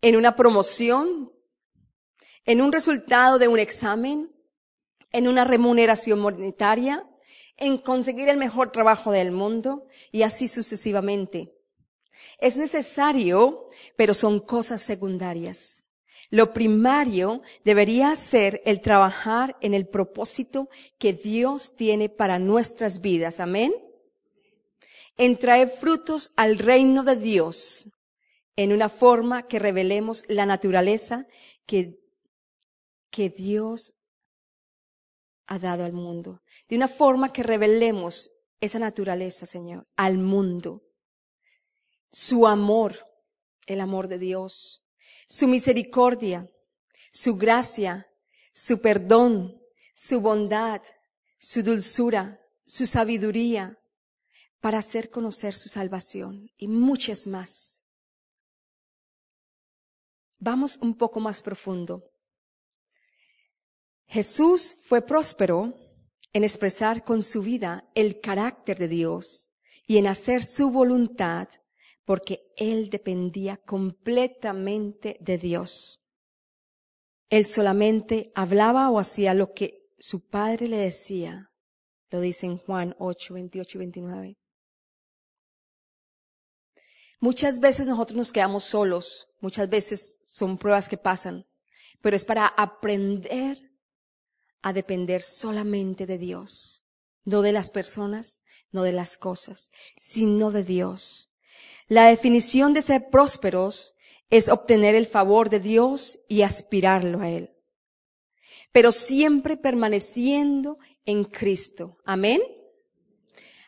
en 0.00 0.14
una 0.14 0.36
promoción, 0.36 1.32
en 2.44 2.62
un 2.62 2.70
resultado 2.70 3.40
de 3.40 3.48
un 3.48 3.58
examen, 3.58 4.32
en 5.10 5.26
una 5.26 5.42
remuneración 5.42 6.20
monetaria, 6.20 7.04
en 7.56 7.78
conseguir 7.78 8.28
el 8.28 8.36
mejor 8.36 8.70
trabajo 8.70 9.10
del 9.10 9.32
mundo 9.32 9.88
y 10.12 10.22
así 10.22 10.46
sucesivamente. 10.46 11.55
Es 12.38 12.56
necesario, 12.56 13.68
pero 13.96 14.14
son 14.14 14.40
cosas 14.40 14.82
secundarias. 14.82 15.84
Lo 16.30 16.52
primario 16.52 17.42
debería 17.64 18.14
ser 18.16 18.62
el 18.64 18.80
trabajar 18.80 19.56
en 19.60 19.74
el 19.74 19.86
propósito 19.86 20.68
que 20.98 21.12
Dios 21.12 21.76
tiene 21.76 22.08
para 22.08 22.38
nuestras 22.38 23.00
vidas. 23.00 23.40
Amén. 23.40 23.72
En 25.16 25.38
traer 25.38 25.68
frutos 25.68 26.32
al 26.36 26.58
reino 26.58 27.04
de 27.04 27.16
Dios 27.16 27.88
en 28.56 28.72
una 28.72 28.88
forma 28.88 29.46
que 29.46 29.58
revelemos 29.58 30.24
la 30.28 30.46
naturaleza 30.46 31.26
que, 31.66 32.00
que 33.10 33.30
Dios 33.30 33.94
ha 35.46 35.58
dado 35.58 35.84
al 35.84 35.92
mundo. 35.92 36.42
De 36.68 36.76
una 36.76 36.88
forma 36.88 37.32
que 37.32 37.42
revelemos 37.42 38.32
esa 38.60 38.78
naturaleza, 38.78 39.46
Señor, 39.46 39.86
al 39.96 40.18
mundo. 40.18 40.82
Su 42.18 42.46
amor, 42.46 42.96
el 43.66 43.78
amor 43.78 44.08
de 44.08 44.18
Dios, 44.18 44.82
su 45.28 45.46
misericordia, 45.46 46.50
su 47.12 47.36
gracia, 47.36 48.10
su 48.54 48.80
perdón, 48.80 49.60
su 49.94 50.22
bondad, 50.22 50.80
su 51.38 51.62
dulzura, 51.62 52.40
su 52.64 52.86
sabiduría, 52.86 53.78
para 54.60 54.78
hacer 54.78 55.10
conocer 55.10 55.52
su 55.52 55.68
salvación 55.68 56.50
y 56.56 56.68
muchas 56.68 57.26
más. 57.26 57.82
Vamos 60.38 60.78
un 60.78 60.96
poco 60.96 61.20
más 61.20 61.42
profundo. 61.42 62.02
Jesús 64.06 64.78
fue 64.84 65.02
próspero 65.02 65.74
en 66.32 66.44
expresar 66.44 67.04
con 67.04 67.22
su 67.22 67.42
vida 67.42 67.86
el 67.94 68.22
carácter 68.22 68.78
de 68.78 68.88
Dios 68.88 69.50
y 69.86 69.98
en 69.98 70.06
hacer 70.06 70.42
su 70.42 70.70
voluntad 70.70 71.50
porque 72.06 72.54
él 72.56 72.88
dependía 72.88 73.56
completamente 73.58 75.18
de 75.20 75.38
Dios. 75.38 76.00
Él 77.28 77.44
solamente 77.44 78.30
hablaba 78.36 78.88
o 78.90 79.00
hacía 79.00 79.34
lo 79.34 79.52
que 79.52 79.90
su 79.98 80.24
padre 80.24 80.68
le 80.68 80.76
decía. 80.76 81.50
Lo 82.10 82.20
dice 82.20 82.46
en 82.46 82.58
Juan 82.58 82.94
8, 83.00 83.34
28 83.34 83.76
y 83.76 83.78
29. 83.78 84.38
Muchas 87.18 87.58
veces 87.58 87.86
nosotros 87.86 88.16
nos 88.16 88.30
quedamos 88.30 88.62
solos, 88.62 89.26
muchas 89.40 89.68
veces 89.68 90.20
son 90.26 90.58
pruebas 90.58 90.88
que 90.88 90.98
pasan, 90.98 91.44
pero 92.00 92.14
es 92.14 92.24
para 92.24 92.46
aprender 92.46 93.58
a 94.62 94.72
depender 94.72 95.22
solamente 95.22 96.06
de 96.06 96.18
Dios, 96.18 96.84
no 97.24 97.42
de 97.42 97.52
las 97.52 97.70
personas, 97.70 98.42
no 98.70 98.84
de 98.84 98.92
las 98.92 99.18
cosas, 99.18 99.70
sino 99.96 100.52
de 100.52 100.62
Dios. 100.62 101.30
La 101.88 102.06
definición 102.06 102.74
de 102.74 102.82
ser 102.82 103.10
prósperos 103.10 103.94
es 104.28 104.48
obtener 104.48 104.94
el 104.94 105.06
favor 105.06 105.50
de 105.50 105.60
Dios 105.60 106.18
y 106.28 106.42
aspirarlo 106.42 107.20
a 107.20 107.30
Él. 107.30 107.50
Pero 108.72 108.92
siempre 108.92 109.56
permaneciendo 109.56 110.78
en 111.04 111.24
Cristo. 111.24 111.98
Amén. 112.04 112.42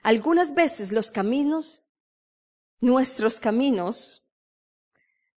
Algunas 0.02 0.54
veces 0.54 0.90
los 0.90 1.10
caminos, 1.10 1.82
nuestros 2.80 3.38
caminos, 3.38 4.24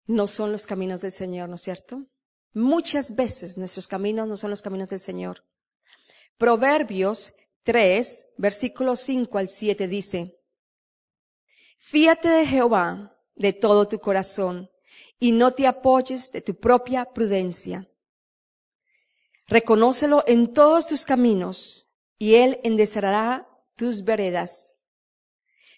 no 0.07 0.27
son 0.27 0.53
los 0.53 0.67
caminos 0.67 1.01
del 1.01 1.13
Señor, 1.13 1.49
¿no 1.49 1.57
es 1.57 1.63
cierto? 1.63 2.07
Muchas 2.55 3.15
veces 3.15 3.59
nuestros 3.59 3.89
caminos 3.89 4.27
no 4.27 4.37
son 4.37 4.51
los 4.51 4.63
caminos 4.63 4.89
del 4.89 5.01
Señor. 5.01 5.45
Proverbios 6.39 7.35
3, 7.65 8.27
versículos 8.39 9.01
5 9.01 9.37
al 9.37 9.49
7 9.49 9.89
dice, 9.89 10.38
Fíate 11.79 12.29
de 12.29 12.47
Jehová 12.47 13.17
de 13.35 13.53
todo 13.53 13.89
tu 13.89 13.99
corazón 13.99 14.71
y 15.19 15.33
no 15.33 15.53
te 15.53 15.67
apoyes 15.67 16.31
de 16.33 16.41
tu 16.41 16.55
propia 16.55 17.07
prudencia. 17.07 17.89
Reconócelo 19.47 20.25
en 20.27 20.53
todos 20.53 20.87
tus 20.87 21.05
caminos 21.05 21.91
y 22.19 22.35
él 22.35 22.61
enderezará 22.65 23.49
tus 23.77 24.05
veredas. 24.05 24.75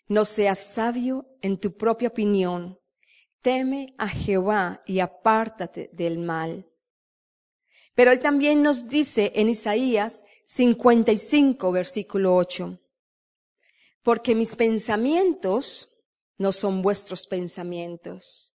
No 0.08 0.24
seas 0.24 0.58
sabio 0.58 1.28
en 1.40 1.58
tu 1.58 1.76
propia 1.76 2.08
opinión. 2.08 2.80
Teme 3.42 3.94
a 3.96 4.08
Jehová 4.08 4.82
y 4.86 4.98
apártate 5.00 5.90
del 5.92 6.18
mal. 6.18 6.66
Pero 7.94 8.10
él 8.10 8.18
también 8.18 8.62
nos 8.62 8.88
dice 8.88 9.32
en 9.36 9.48
Isaías 9.48 10.24
55, 10.46 11.70
versículo 11.70 12.34
8, 12.34 12.80
porque 14.02 14.34
mis 14.34 14.56
pensamientos 14.56 15.89
no 16.40 16.52
son 16.52 16.80
vuestros 16.80 17.26
pensamientos, 17.26 18.54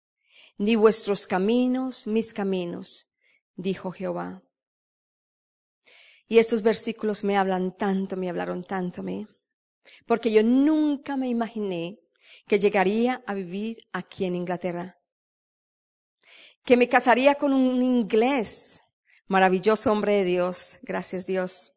ni 0.58 0.74
vuestros 0.74 1.24
caminos 1.24 2.08
mis 2.08 2.34
caminos, 2.34 3.08
dijo 3.54 3.92
Jehová. 3.92 4.42
Y 6.26 6.38
estos 6.38 6.62
versículos 6.62 7.22
me 7.22 7.36
hablan 7.36 7.76
tanto, 7.76 8.16
me 8.16 8.28
hablaron 8.28 8.64
tanto 8.64 9.02
a 9.02 9.04
mí, 9.04 9.28
porque 10.04 10.32
yo 10.32 10.42
nunca 10.42 11.16
me 11.16 11.28
imaginé 11.28 12.00
que 12.48 12.58
llegaría 12.58 13.22
a 13.24 13.34
vivir 13.34 13.76
aquí 13.92 14.24
en 14.24 14.34
Inglaterra, 14.34 14.98
que 16.64 16.76
me 16.76 16.88
casaría 16.88 17.36
con 17.36 17.52
un 17.52 17.80
inglés, 17.84 18.80
maravilloso 19.28 19.92
hombre 19.92 20.16
de 20.16 20.24
Dios, 20.24 20.80
gracias 20.82 21.24
Dios, 21.24 21.72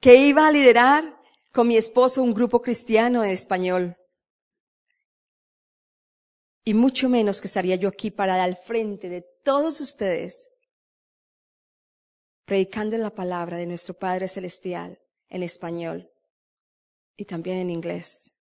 que 0.00 0.16
iba 0.16 0.46
a 0.46 0.52
liderar 0.52 1.18
con 1.54 1.66
mi 1.66 1.78
esposo 1.78 2.22
un 2.22 2.34
grupo 2.34 2.60
cristiano 2.60 3.24
en 3.24 3.30
español, 3.30 3.96
y 6.64 6.74
mucho 6.74 7.08
menos 7.08 7.40
que 7.40 7.46
estaría 7.46 7.76
yo 7.76 7.88
aquí 7.88 8.10
parada 8.10 8.44
al 8.44 8.56
frente 8.56 9.08
de 9.08 9.22
todos 9.42 9.80
ustedes, 9.80 10.48
predicando 12.44 12.96
la 12.98 13.10
palabra 13.10 13.56
de 13.56 13.66
nuestro 13.66 13.94
Padre 13.94 14.28
Celestial 14.28 14.98
en 15.28 15.42
español 15.42 16.10
y 17.16 17.24
también 17.24 17.58
en 17.58 17.70
inglés. 17.70 18.32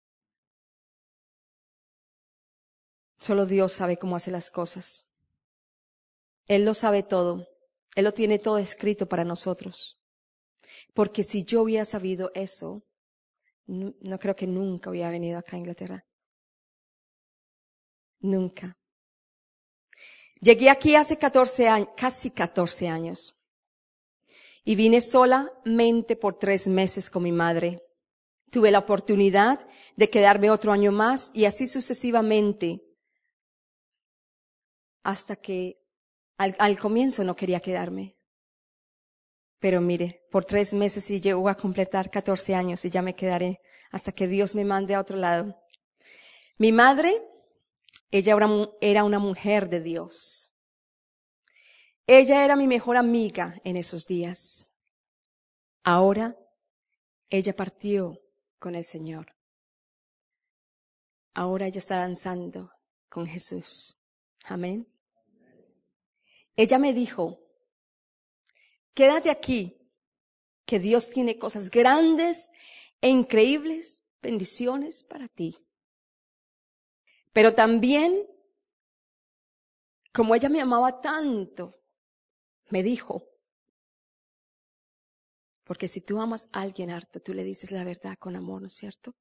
Solo 3.20 3.46
Dios 3.46 3.74
sabe 3.74 3.98
cómo 3.98 4.16
hace 4.16 4.32
las 4.32 4.52
cosas. 4.52 5.06
Él 6.46 6.64
lo 6.64 6.74
sabe 6.74 7.04
todo. 7.04 7.48
Él 7.96 8.06
lo 8.06 8.14
tiene 8.14 8.40
todo 8.40 8.58
escrito 8.58 9.08
para 9.08 9.24
nosotros. 9.24 10.00
Porque 10.94 11.24
si 11.24 11.44
yo 11.44 11.64
hubiera 11.64 11.84
sabido 11.84 12.32
eso, 12.36 12.84
no, 13.66 13.94
no 14.00 14.20
creo 14.20 14.36
que 14.36 14.48
nunca 14.48 14.90
hubiera 14.90 15.10
venido 15.10 15.40
acá 15.40 15.56
a 15.56 15.60
Inglaterra. 15.60 16.07
Nunca. 18.20 18.78
Llegué 20.40 20.70
aquí 20.70 20.96
hace 20.96 21.18
14 21.18 21.68
años, 21.68 21.90
casi 21.98 22.32
14 22.32 22.88
años. 22.88 23.38
Y 24.64 24.76
vine 24.76 25.02
solamente 25.02 26.16
por 26.16 26.36
tres 26.36 26.68
meses 26.68 27.10
con 27.10 27.24
mi 27.24 27.32
madre. 27.32 27.82
Tuve 28.52 28.72
la 28.72 28.80
oportunidad 28.80 29.68
de 29.96 30.10
quedarme 30.10 30.52
otro 30.52 30.72
año 30.72 30.92
más 30.92 31.32
y 31.34 31.46
así 31.46 31.68
sucesivamente. 31.68 32.82
Hasta 35.04 35.36
que 35.36 35.80
al, 36.38 36.78
comienzo 36.78 37.24
no 37.24 37.36
quería 37.36 37.60
quedarme. 37.60 38.16
Pero 39.60 39.82
mire, 39.82 40.22
por 40.32 40.46
tres 40.46 40.74
meses 40.74 41.10
y 41.10 41.20
llego 41.20 41.50
a 41.50 41.56
completar 41.56 42.12
14 42.12 42.54
años 42.54 42.86
y 42.86 42.90
ya 42.92 43.02
me 43.02 43.16
quedaré 43.16 43.60
hasta 43.92 44.12
que 44.12 44.28
Dios 44.28 44.54
me 44.54 44.64
mande 44.64 44.94
a 44.94 45.00
otro 45.00 45.18
lado. 45.18 45.60
Mi 46.58 46.72
madre 46.72 47.27
ella 48.12 48.38
era 48.82 49.04
una 49.04 49.20
mujer 49.20 49.70
de 49.70 49.82
Dios. 49.82 50.54
Ella 52.06 52.46
era 52.46 52.56
mi 52.56 52.68
mejor 52.68 52.96
amiga 52.96 53.60
en 53.64 53.76
esos 53.76 54.08
días. 54.08 54.72
Ahora 55.84 56.38
ella 57.30 57.56
partió 57.56 58.22
con 58.60 58.76
el 58.76 58.86
Señor. 58.86 59.36
Ahora 61.34 61.68
ella 61.68 61.80
está 61.80 61.98
danzando 61.98 62.72
con 63.10 63.28
Jesús. 63.28 63.98
Amén. 64.46 64.88
ella 66.56 66.80
me 66.80 66.94
dijo, 66.94 67.40
quédate 68.94 69.30
aquí, 69.30 69.78
que 70.66 70.80
Dios 70.80 71.10
tiene 71.10 71.38
cosas 71.38 71.70
grandes 71.70 72.50
e 73.02 73.10
increíbles, 73.10 74.02
bendiciones 74.22 75.04
para 75.04 75.28
ti. 75.28 75.67
Pero 77.38 77.54
también, 77.54 78.28
como 80.12 80.34
ella 80.34 80.50
me 80.50 80.60
amaba 80.60 81.02
tanto, 81.02 81.80
me 82.72 82.82
dijo, 82.82 83.30
porque 85.64 85.88
si 85.88 86.02
tú 86.02 86.20
amas 86.20 86.50
a 86.52 86.62
alguien 86.62 86.90
harto, 86.90 87.20
tú 87.20 87.36
le 87.36 87.44
dices 87.44 87.70
la 87.70 87.84
verdad 87.84 88.18
con 88.18 88.36
amor, 88.36 88.62
¿no 88.62 88.70
es 88.70 88.74
cierto? 88.74 89.16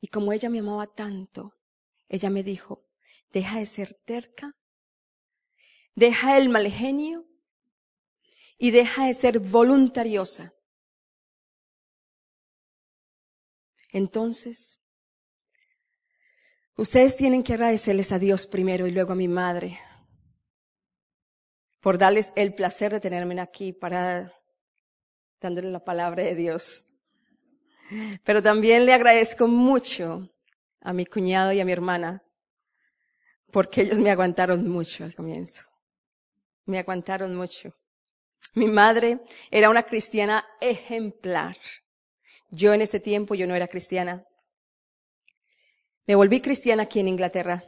Y 0.00 0.08
como 0.08 0.32
ella 0.32 0.48
me 0.48 0.60
amaba 0.60 0.86
tanto, 0.86 1.52
ella 2.08 2.30
me 2.30 2.42
dijo, 2.42 2.88
deja 3.34 3.58
de 3.58 3.66
ser 3.66 4.00
terca, 4.06 4.56
deja 5.94 6.38
el 6.38 6.48
mal 6.48 6.68
genio 6.68 7.26
y 8.56 8.70
deja 8.70 9.08
de 9.08 9.12
ser 9.12 9.40
voluntariosa. 9.40 10.54
Entonces, 13.90 14.81
ustedes 16.76 17.16
tienen 17.16 17.42
que 17.42 17.54
agradecerles 17.54 18.12
a 18.12 18.18
Dios 18.18 18.46
primero 18.46 18.86
y 18.86 18.90
luego 18.90 19.12
a 19.12 19.16
mi 19.16 19.28
madre 19.28 19.78
por 21.80 21.98
darles 21.98 22.32
el 22.36 22.54
placer 22.54 22.92
de 22.92 23.00
tenerme 23.00 23.40
aquí 23.40 23.72
para 23.72 24.32
dándole 25.40 25.70
la 25.70 25.84
palabra 25.84 26.22
de 26.22 26.34
Dios. 26.34 26.84
Pero 28.24 28.42
también 28.42 28.86
le 28.86 28.94
agradezco 28.94 29.48
mucho 29.48 30.30
a 30.80 30.92
mi 30.92 31.04
cuñado 31.04 31.52
y 31.52 31.60
a 31.60 31.64
mi 31.64 31.72
hermana 31.72 32.22
porque 33.50 33.82
ellos 33.82 33.98
me 33.98 34.10
aguantaron 34.10 34.66
mucho 34.68 35.04
al 35.04 35.14
comienzo. 35.14 35.62
Me 36.64 36.78
aguantaron 36.78 37.34
mucho. 37.34 37.74
Mi 38.54 38.66
madre 38.66 39.20
era 39.50 39.68
una 39.68 39.82
cristiana 39.82 40.46
ejemplar. 40.60 41.56
Yo 42.50 42.72
en 42.72 42.82
ese 42.82 43.00
tiempo 43.00 43.34
yo 43.34 43.46
no 43.46 43.54
era 43.54 43.68
cristiana. 43.68 44.24
Me 46.06 46.14
volví 46.14 46.40
cristiana 46.40 46.84
aquí 46.84 47.00
en 47.00 47.08
Inglaterra 47.08 47.64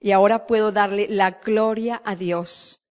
y 0.00 0.12
ahora 0.12 0.46
puedo 0.46 0.72
darle 0.72 1.06
la 1.08 1.30
gloria 1.32 2.02
a 2.04 2.16
Dios. 2.16 2.84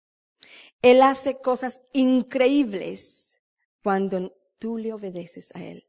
Él 0.82 1.02
hace 1.02 1.40
cosas 1.40 1.80
increíbles 1.92 3.40
cuando 3.82 4.36
tú 4.58 4.78
le 4.78 4.92
obedeces 4.92 5.50
a 5.54 5.64
Él. 5.64 5.88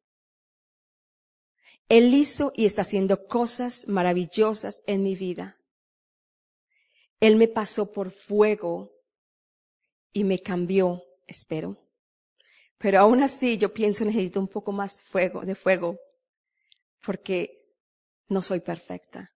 Él 1.88 2.14
hizo 2.14 2.52
y 2.56 2.66
está 2.66 2.82
haciendo 2.82 3.28
cosas 3.28 3.88
maravillosas 3.88 4.84
en 4.88 5.04
mi 5.04 5.16
vida. 5.16 5.58
Él 7.20 7.36
me 7.36 7.48
pasó 7.48 7.92
por 7.92 8.12
fuego 8.12 8.92
y 10.14 10.24
me 10.24 10.40
cambió, 10.42 11.04
espero. 11.28 11.78
Pero 12.78 13.00
aún 13.00 13.22
así 13.22 13.58
yo 13.58 13.74
pienso 13.74 14.06
necesito 14.06 14.40
un 14.40 14.48
poco 14.48 14.72
más 14.72 15.04
fuego, 15.04 15.42
de 15.42 15.56
fuego, 15.56 16.00
porque 17.06 17.59
no 18.30 18.42
soy 18.42 18.62
perfecta. 18.62 19.34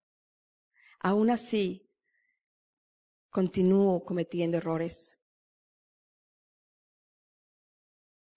Aún 0.99 1.29
así, 1.29 1.89
continúo 3.29 4.05
cometiendo 4.05 4.57
errores. 4.57 5.19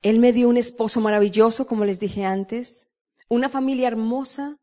Él 0.02 0.18
me 0.18 0.32
dio 0.32 0.48
un 0.48 0.56
esposo 0.56 1.00
maravilloso, 1.00 1.66
como 1.66 1.84
les 1.84 2.00
dije 2.00 2.24
antes, 2.24 2.88
una 3.28 3.48
familia 3.48 3.88
hermosa. 3.88 4.58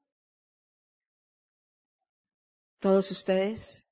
Todos 2.80 3.12
ustedes. 3.12 3.86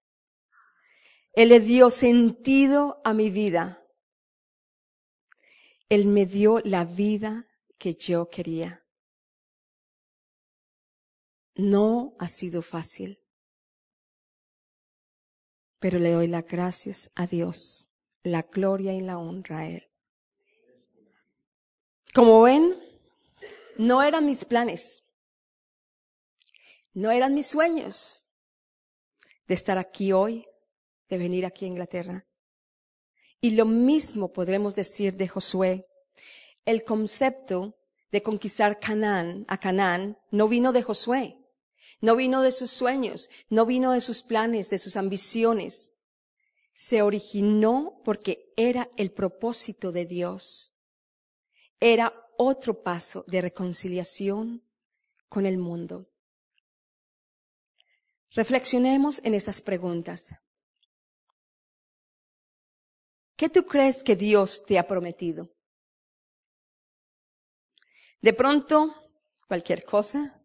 Él 1.34 1.50
le 1.50 1.60
dio 1.60 1.90
sentido 1.90 3.02
a 3.04 3.14
mi 3.14 3.30
vida. 3.30 3.82
Él 5.90 6.08
me 6.08 6.26
dio 6.26 6.60
la 6.64 6.86
vida 6.86 7.48
que 7.78 7.96
yo 7.96 8.30
quería. 8.30 8.81
No 11.56 12.16
ha 12.20 12.28
sido 12.28 12.62
fácil, 12.62 13.20
pero 15.80 16.00
le 16.00 16.12
doy 16.12 16.28
las 16.28 16.46
gracias 16.46 17.12
a 17.16 17.28
Dios, 17.28 17.90
la 18.24 18.44
gloria 18.44 18.94
y 18.94 19.02
la 19.02 19.18
honra 19.18 19.60
a 19.60 19.68
Él. 19.68 19.90
Como 22.14 22.42
ven, 22.44 22.78
no 23.78 24.02
eran 24.04 24.26
mis 24.26 24.46
planes, 24.46 25.04
no 26.94 27.10
eran 27.12 27.34
mis 27.34 27.48
sueños 27.48 28.24
de 29.48 29.54
estar 29.54 29.78
aquí 29.78 30.12
hoy, 30.12 30.46
de 31.10 31.18
venir 31.18 31.46
aquí 31.46 31.66
a 31.66 31.70
Inglaterra. 31.70 32.26
Y 33.42 33.52
lo 33.52 33.66
mismo 33.66 34.32
podremos 34.32 34.76
decir 34.76 35.18
de 35.18 35.28
Josué. 35.28 35.88
El 36.64 36.84
concepto 36.84 37.76
de 38.12 38.22
conquistar 38.22 38.80
Canaán, 38.80 39.46
a 39.48 39.58
Canaán, 39.58 40.18
no 40.30 40.48
vino 40.48 40.72
de 40.72 40.84
Josué, 40.84 41.41
no 42.02 42.16
vino 42.16 42.42
de 42.42 42.52
sus 42.52 42.72
sueños, 42.72 43.30
no 43.50 43.66
vino 43.66 43.92
de 43.92 44.02
sus 44.02 44.24
planes, 44.24 44.70
de 44.70 44.80
sus 44.80 44.96
ambiciones. 44.96 45.92
Se 46.74 47.04
originó 47.04 48.02
porque 48.04 48.52
era 48.58 48.90
el 48.98 49.12
propósito 49.12 49.92
de 49.92 50.06
Dios. 50.06 50.76
Era 51.80 52.14
otro 52.38 52.82
paso 52.82 53.24
de 53.28 53.42
reconciliación 53.42 54.64
con 55.30 55.46
el 55.46 55.60
mundo. 55.60 56.10
Reflexionemos 58.32 59.22
en 59.24 59.36
estas 59.36 59.62
preguntas. 59.62 60.34
¿Qué 63.36 63.50
tú 63.50 63.66
crees 63.66 64.04
que 64.04 64.16
Dios 64.16 64.64
te 64.66 64.80
ha 64.80 64.88
prometido? 64.88 65.54
De 68.22 68.34
pronto, 68.34 68.94
cualquier 69.48 69.84
cosa. 69.84 70.41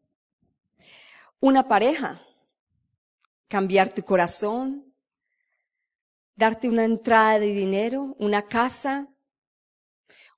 Una 1.46 1.68
pareja. 1.68 2.20
Cambiar 3.46 3.94
tu 3.94 4.02
corazón. 4.02 4.92
Darte 6.35 6.68
una 6.68 6.85
entrada 6.85 7.38
de 7.38 7.52
dinero. 7.52 8.16
Una 8.18 8.48
casa. 8.48 9.06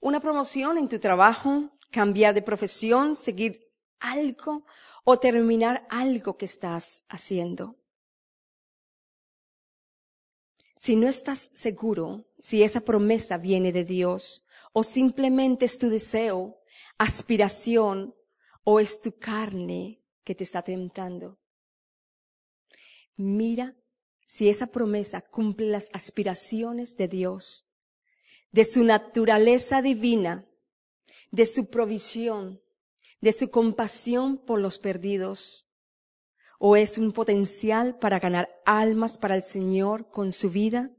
Una 0.01 0.21
promoción 0.21 0.77
en 0.77 0.87
tu 0.87 0.99
trabajo. 0.99 1.71
Cambiar 1.91 2.35
de 2.35 2.43
profesión. 2.43 3.15
Seguir 3.15 3.59
algo 3.99 4.67
o 5.03 5.19
terminar 5.19 5.87
algo 5.89 6.37
que 6.37 6.45
estás 6.45 7.05
haciendo. 7.09 7.79
Si 10.77 10.95
no 10.95 11.09
estás 11.09 11.51
seguro 11.55 12.27
si 12.39 12.63
esa 12.63 12.83
promesa 12.83 13.39
viene 13.39 13.73
de 13.73 13.85
Dios 13.85 14.45
o 14.75 14.83
simplemente 14.83 15.65
es 15.65 15.79
tu 15.79 15.89
deseo, 15.89 16.61
aspiración 16.99 18.15
o 18.63 18.79
es 18.79 19.01
tu 19.01 19.19
carne 19.19 19.98
que 20.29 20.35
te 20.35 20.45
está 20.45 20.61
tentando. 20.61 21.39
Mira 23.17 23.75
si 24.27 24.51
esa 24.51 24.67
promesa 24.67 25.23
cumple 25.23 25.69
las 25.69 25.89
aspiraciones 25.95 26.99
de 26.99 27.09
Dios, 27.09 27.67
de 28.53 28.67
su 28.67 28.85
naturaleza 28.85 29.81
divina, 29.81 30.47
de 31.31 31.47
su 31.47 31.71
provisión, 31.71 32.61
de 33.23 33.33
su 33.33 33.49
compasión 33.49 34.37
por 34.37 34.61
los 34.61 34.79
perdidos, 34.79 35.71
o 36.59 36.77
es 36.77 36.99
un 36.99 37.13
potencial 37.13 37.99
para 37.99 38.19
ganar 38.19 38.51
almas 38.67 39.17
para 39.17 39.35
el 39.35 39.43
Señor 39.43 40.11
con 40.11 40.33
su 40.33 40.51
vida, 40.51 40.95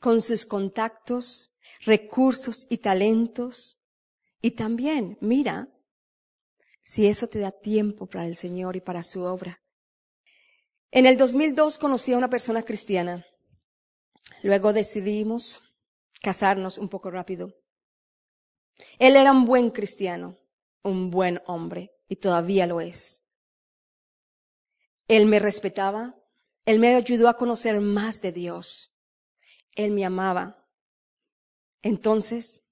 con 0.00 0.20
sus 0.20 0.46
contactos, 0.46 1.54
recursos 1.82 2.66
y 2.68 2.78
talentos. 2.78 3.78
Y 4.42 4.50
también, 4.50 5.16
mira, 5.20 5.68
si 6.84 7.06
eso 7.06 7.28
te 7.28 7.38
da 7.38 7.50
tiempo 7.50 8.06
para 8.06 8.26
el 8.26 8.36
Señor 8.36 8.76
y 8.76 8.80
para 8.80 9.02
su 9.02 9.22
obra. 9.22 9.62
En 10.90 11.06
el 11.06 11.16
2002 11.16 11.78
conocí 11.78 12.12
a 12.12 12.18
una 12.18 12.30
persona 12.30 12.62
cristiana. 12.62 13.26
Luego 14.42 14.72
decidimos 14.72 15.62
casarnos 16.22 16.78
un 16.78 16.88
poco 16.88 17.10
rápido. 17.10 17.52
Él 18.98 19.16
era 19.16 19.32
un 19.32 19.44
buen 19.44 19.70
cristiano, 19.70 20.38
un 20.82 21.10
buen 21.10 21.42
hombre, 21.46 21.92
y 22.08 22.16
todavía 22.16 22.66
lo 22.66 22.80
es. 22.80 23.24
Él 25.08 25.26
me 25.26 25.38
respetaba, 25.38 26.16
Él 26.64 26.78
me 26.78 26.94
ayudó 26.94 27.28
a 27.28 27.36
conocer 27.36 27.80
más 27.80 28.20
de 28.20 28.32
Dios, 28.32 28.94
Él 29.72 29.90
me 29.90 30.04
amaba. 30.04 30.66
Entonces, 31.82 32.62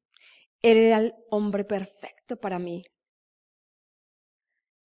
Él 0.61 0.79
era 0.79 0.99
el 0.99 1.15
hombre 1.31 1.65
perfecto 1.65 2.37
para 2.37 2.59
mí, 2.59 2.85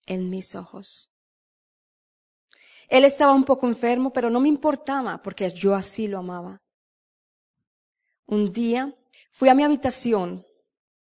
en 0.08 0.30
mis 0.30 0.56
ojos. 0.56 1.12
Él 2.88 3.04
estaba 3.04 3.34
un 3.34 3.44
poco 3.44 3.68
enfermo, 3.68 4.12
pero 4.12 4.30
no 4.30 4.40
me 4.40 4.48
importaba 4.48 5.22
porque 5.22 5.48
yo 5.50 5.74
así 5.74 6.08
lo 6.08 6.18
amaba. 6.18 6.62
Un 8.26 8.52
día 8.52 8.96
fui 9.30 9.50
a 9.50 9.54
mi 9.54 9.62
habitación, 9.62 10.46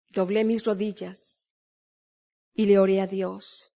doblé 0.09 0.43
mis 0.43 0.65
rodillas 0.65 1.45
y 2.53 2.65
le 2.65 2.79
oré 2.79 2.99
a 2.99 3.07
Dios. 3.07 3.73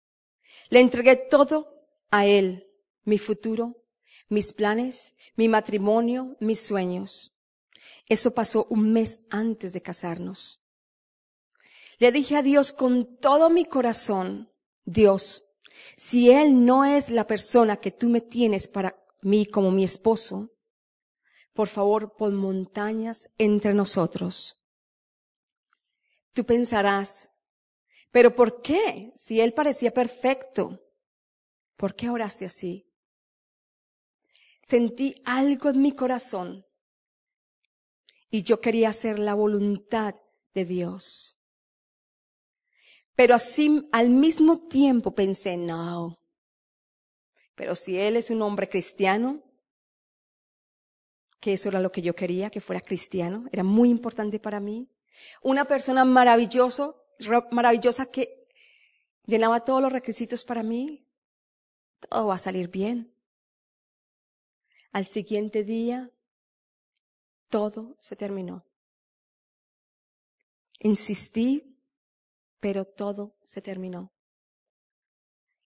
Le 0.70 0.80
entregué 0.80 1.16
todo 1.16 1.74
a 2.10 2.24
Él 2.24 2.64
mi 3.04 3.18
futuro, 3.18 3.82
mis 4.28 4.52
planes, 4.52 5.14
mi 5.34 5.48
matrimonio, 5.48 6.36
mis 6.38 6.60
sueños. 6.60 7.34
Eso 8.06 8.32
pasó 8.32 8.66
un 8.70 8.92
mes 8.92 9.22
antes 9.30 9.72
de 9.72 9.82
casarnos. 9.82 10.62
Le 11.98 12.12
dije 12.12 12.36
a 12.36 12.42
Dios 12.42 12.72
con 12.72 13.16
todo 13.16 13.50
mi 13.50 13.64
corazón, 13.64 14.52
Dios, 14.90 15.46
si 15.98 16.30
Él 16.30 16.64
no 16.64 16.86
es 16.86 17.10
la 17.10 17.26
persona 17.26 17.76
que 17.76 17.90
tú 17.90 18.08
me 18.08 18.22
tienes 18.22 18.68
para 18.68 18.98
mí 19.20 19.44
como 19.44 19.70
mi 19.70 19.84
esposo, 19.84 20.50
por 21.52 21.68
favor, 21.68 22.16
pon 22.16 22.34
montañas 22.34 23.28
entre 23.36 23.74
nosotros. 23.74 24.58
Tú 26.32 26.46
pensarás, 26.46 27.30
pero 28.10 28.34
¿por 28.34 28.62
qué? 28.62 29.12
Si 29.16 29.42
Él 29.42 29.52
parecía 29.52 29.92
perfecto, 29.92 30.80
¿por 31.76 31.94
qué 31.94 32.08
oraste 32.08 32.46
así? 32.46 32.90
Sentí 34.62 35.20
algo 35.26 35.68
en 35.68 35.82
mi 35.82 35.92
corazón 35.92 36.64
y 38.30 38.42
yo 38.42 38.62
quería 38.62 38.88
hacer 38.88 39.18
la 39.18 39.34
voluntad 39.34 40.14
de 40.54 40.64
Dios. 40.64 41.37
Pero 43.18 43.34
así, 43.34 43.84
al 43.90 44.10
mismo 44.10 44.68
tiempo 44.68 45.12
pensé, 45.12 45.56
no. 45.56 46.20
Pero 47.56 47.74
si 47.74 47.98
él 47.98 48.14
es 48.14 48.30
un 48.30 48.40
hombre 48.42 48.68
cristiano, 48.68 49.42
que 51.40 51.54
eso 51.54 51.68
era 51.68 51.80
lo 51.80 51.90
que 51.90 52.00
yo 52.00 52.14
quería, 52.14 52.48
que 52.48 52.60
fuera 52.60 52.80
cristiano, 52.80 53.46
era 53.50 53.64
muy 53.64 53.90
importante 53.90 54.38
para 54.38 54.60
mí. 54.60 54.88
Una 55.42 55.64
persona 55.64 56.04
maravilloso, 56.04 57.02
maravillosa 57.50 58.06
que 58.06 58.46
llenaba 59.26 59.64
todos 59.64 59.82
los 59.82 59.92
requisitos 59.92 60.44
para 60.44 60.62
mí, 60.62 61.04
todo 62.08 62.28
va 62.28 62.36
a 62.36 62.38
salir 62.38 62.68
bien. 62.68 63.12
Al 64.92 65.08
siguiente 65.08 65.64
día, 65.64 66.12
todo 67.48 67.96
se 68.00 68.14
terminó. 68.14 68.64
Insistí 70.78 71.67
pero 72.60 72.84
todo 72.84 73.36
se 73.46 73.62
terminó. 73.62 74.12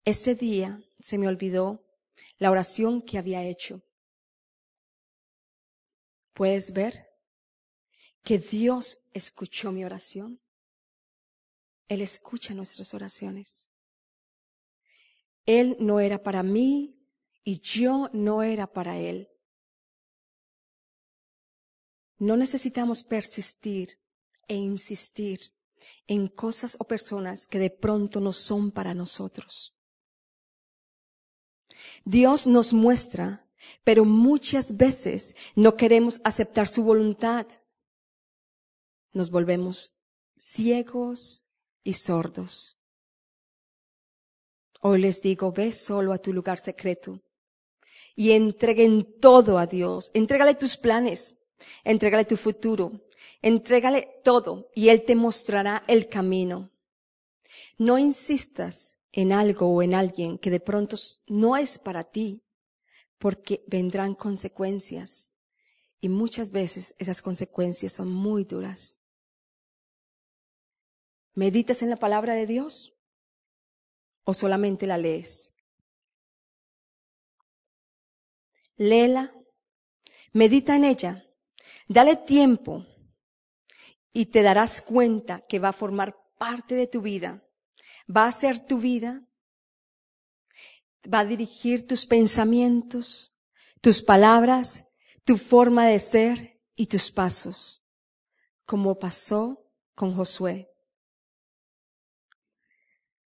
Ese 0.03 0.35
día 0.35 0.83
se 0.99 1.17
me 1.17 1.27
olvidó 1.27 1.83
la 2.37 2.51
oración 2.51 3.01
que 3.01 3.17
había 3.17 3.43
hecho. 3.43 3.83
¿Puedes 6.33 6.73
ver 6.73 7.07
que 8.23 8.39
Dios 8.39 8.99
escuchó 9.13 9.71
mi 9.71 9.85
oración? 9.85 10.41
Él 11.87 12.01
escucha 12.01 12.53
nuestras 12.53 12.93
oraciones. 12.93 13.69
Él 15.45 15.75
no 15.79 15.99
era 15.99 16.23
para 16.23 16.41
mí 16.43 16.97
y 17.43 17.59
yo 17.59 18.09
no 18.13 18.43
era 18.43 18.67
para 18.67 18.97
Él. 18.97 19.29
No 22.17 22.37
necesitamos 22.37 23.03
persistir 23.03 23.99
e 24.47 24.55
insistir 24.55 25.39
en 26.07 26.27
cosas 26.27 26.75
o 26.79 26.85
personas 26.85 27.47
que 27.47 27.59
de 27.59 27.69
pronto 27.69 28.19
no 28.19 28.33
son 28.33 28.71
para 28.71 28.93
nosotros. 28.93 29.75
Dios 32.05 32.47
nos 32.47 32.73
muestra, 32.73 33.47
pero 33.83 34.05
muchas 34.05 34.77
veces 34.77 35.35
no 35.55 35.75
queremos 35.75 36.21
aceptar 36.23 36.67
su 36.67 36.83
voluntad. 36.83 37.47
Nos 39.13 39.29
volvemos 39.29 39.95
ciegos 40.39 41.43
y 41.83 41.93
sordos. 41.93 42.79
Hoy 44.81 45.01
les 45.01 45.21
digo, 45.21 45.51
ve 45.51 45.71
solo 45.71 46.11
a 46.11 46.17
tu 46.17 46.33
lugar 46.33 46.59
secreto 46.59 47.21
y 48.15 48.31
entreguen 48.31 49.19
todo 49.19 49.59
a 49.59 49.67
Dios. 49.67 50.09
Entrégale 50.13 50.55
tus 50.55 50.75
planes, 50.75 51.35
entrégale 51.83 52.25
tu 52.25 52.35
futuro, 52.35 52.91
Entrégale 53.41 54.21
todo 54.23 54.69
y 54.75 54.89
Él 54.89 55.03
te 55.03 55.15
mostrará 55.15 55.83
el 55.87 56.07
camino. 56.07 56.71
No 57.77 57.97
insistas 57.97 58.95
en 59.11 59.31
algo 59.31 59.67
o 59.67 59.81
en 59.81 59.95
alguien 59.95 60.37
que 60.37 60.51
de 60.51 60.59
pronto 60.59 60.95
no 61.27 61.57
es 61.57 61.79
para 61.79 62.03
ti, 62.03 62.43
porque 63.17 63.63
vendrán 63.67 64.15
consecuencias. 64.15 65.33
Y 65.99 66.09
muchas 66.09 66.51
veces 66.51 66.95
esas 66.97 67.21
consecuencias 67.21 67.93
son 67.93 68.11
muy 68.11 68.43
duras. 68.43 68.99
¿Meditas 71.33 71.81
en 71.81 71.89
la 71.89 71.97
palabra 71.97 72.33
de 72.35 72.45
Dios? 72.45 72.93
¿O 74.23 74.33
solamente 74.33 74.85
la 74.87 74.97
lees? 74.97 75.51
Léela, 78.77 79.33
medita 80.33 80.75
en 80.75 80.85
ella, 80.85 81.23
dale 81.87 82.15
tiempo 82.15 82.85
y 84.13 84.27
te 84.27 84.41
darás 84.41 84.81
cuenta 84.81 85.45
que 85.47 85.59
va 85.59 85.69
a 85.69 85.73
formar 85.73 86.15
parte 86.37 86.75
de 86.75 86.87
tu 86.87 87.01
vida, 87.01 87.43
va 88.09 88.27
a 88.27 88.31
ser 88.31 88.59
tu 88.59 88.79
vida, 88.79 89.25
va 91.11 91.19
a 91.19 91.25
dirigir 91.25 91.87
tus 91.87 92.05
pensamientos, 92.05 93.35
tus 93.81 94.01
palabras, 94.01 94.85
tu 95.23 95.37
forma 95.37 95.87
de 95.87 95.99
ser 95.99 96.61
y 96.75 96.87
tus 96.87 97.11
pasos, 97.11 97.83
como 98.65 98.99
pasó 98.99 99.71
con 99.95 100.15
Josué. 100.15 100.69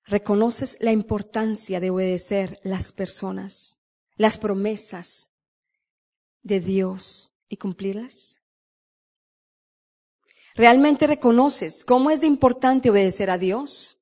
Reconoces 0.05 0.77
la 0.81 0.91
importancia 0.91 1.79
de 1.79 1.89
obedecer 1.89 2.59
las 2.63 2.91
personas, 2.91 3.79
las 4.15 4.37
promesas 4.37 5.31
de 6.41 6.59
Dios 6.59 7.33
y 7.47 7.57
cumplirlas. 7.57 8.42
¿Realmente 10.55 11.07
reconoces 11.07 11.83
cómo 11.83 12.11
es 12.11 12.21
de 12.21 12.27
importante 12.27 12.89
obedecer 12.89 13.29
a 13.29 13.37
Dios? 13.37 13.99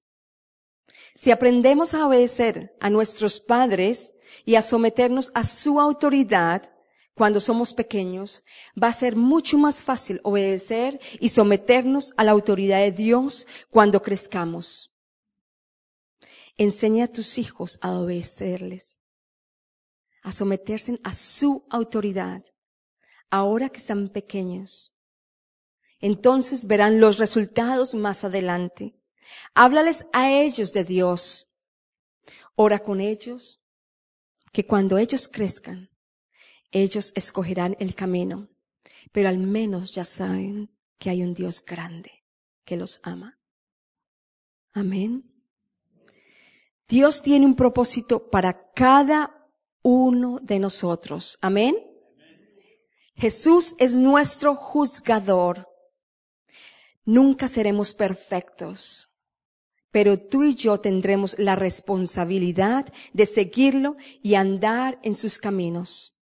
Si 1.16 1.32
aprendemos 1.32 1.94
a 1.94 2.06
obedecer 2.06 2.76
a 2.80 2.90
nuestros 2.90 3.40
padres 3.40 4.14
y 4.44 4.56
a 4.56 4.62
someternos 4.62 5.32
a 5.34 5.44
su 5.44 5.80
autoridad 5.80 6.72
cuando 7.14 7.40
somos 7.40 7.74
pequeños, 7.74 8.44
va 8.82 8.88
a 8.88 8.94
ser 8.94 9.16
mucho 9.16 9.58
más 9.58 9.84
fácil 9.84 10.20
obedecer 10.24 11.00
y 11.20 11.30
someternos 11.30 12.14
a 12.18 12.24
la 12.24 12.32
autoridad 12.32 12.80
de 12.80 12.92
Dios 12.92 13.48
cuando 13.70 14.02
crezcamos. 14.02 14.94
Enseña 16.58 17.06
a 17.06 17.08
tus 17.08 17.38
hijos 17.38 17.78
a 17.82 17.92
obedecerles, 17.92 18.98
a 20.22 20.32
someterse 20.32 21.00
a 21.04 21.14
su 21.14 21.66
autoridad, 21.70 22.44
ahora 23.30 23.70
que 23.70 23.78
están 23.78 24.10
pequeños. 24.10 24.91
Entonces 26.02 26.66
verán 26.66 27.00
los 27.00 27.18
resultados 27.20 27.94
más 27.94 28.24
adelante. 28.24 28.96
Háblales 29.54 30.06
a 30.12 30.32
ellos 30.32 30.74
de 30.74 30.84
Dios. 30.84 31.54
Ora 32.56 32.80
con 32.80 33.00
ellos, 33.00 33.62
que 34.52 34.66
cuando 34.66 34.98
ellos 34.98 35.28
crezcan, 35.28 35.90
ellos 36.72 37.14
escogerán 37.16 37.76
el 37.80 37.96
camino, 37.96 38.50
pero 39.12 39.30
al 39.30 39.38
menos 39.38 39.94
ya 39.94 40.04
saben 40.04 40.76
que 40.98 41.10
hay 41.10 41.24
un 41.24 41.34
Dios 41.34 41.64
grande 41.64 42.26
que 42.66 42.78
los 42.78 43.00
ama. 43.04 43.40
Amén. 44.74 45.32
Dios 46.88 47.22
tiene 47.22 47.46
un 47.46 47.56
propósito 47.56 48.30
para 48.30 48.72
cada 48.74 49.50
uno 49.82 50.40
de 50.42 50.60
nosotros. 50.60 51.38
Amén. 51.42 51.76
Jesús 53.16 53.76
es 53.80 53.94
nuestro 53.94 54.56
juzgador. 54.56 55.68
Nunca 57.12 57.50
seremos 57.50 57.94
perfectos, 57.94 59.12
pero 59.92 60.18
tú 60.18 60.46
y 60.46 60.56
yo 60.56 60.80
tendremos 60.80 61.38
la 61.38 61.58
responsabilidad 61.58 62.86
de 63.12 63.26
seguirlo 63.26 63.98
y 64.24 64.36
andar 64.36 64.98
en 65.04 65.16
sus 65.16 65.38
caminos. 65.38 66.18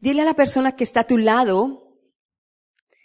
Dile 0.00 0.22
a 0.22 0.24
la 0.24 0.32
persona 0.32 0.76
que 0.76 0.84
está 0.84 1.00
a 1.00 1.06
tu 1.06 1.18
lado, 1.18 1.94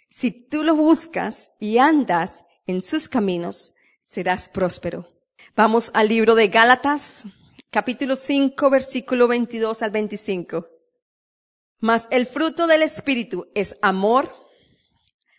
si 0.08 0.30
tú 0.30 0.62
lo 0.62 0.74
buscas 0.74 1.50
y 1.60 1.76
andas 1.76 2.42
en 2.66 2.80
sus 2.80 3.06
caminos, 3.06 3.74
serás 4.06 4.48
próspero. 4.48 5.12
Vamos 5.56 5.90
al 5.92 6.08
libro 6.08 6.34
de 6.34 6.48
Gálatas, 6.48 7.24
capítulo 7.68 8.16
5, 8.16 8.70
versículo 8.70 9.28
22 9.28 9.82
al 9.82 9.90
25. 9.90 10.66
Mas 11.80 12.08
el 12.10 12.24
fruto 12.24 12.66
del 12.66 12.80
Espíritu 12.80 13.46
es 13.54 13.76
amor, 13.82 14.45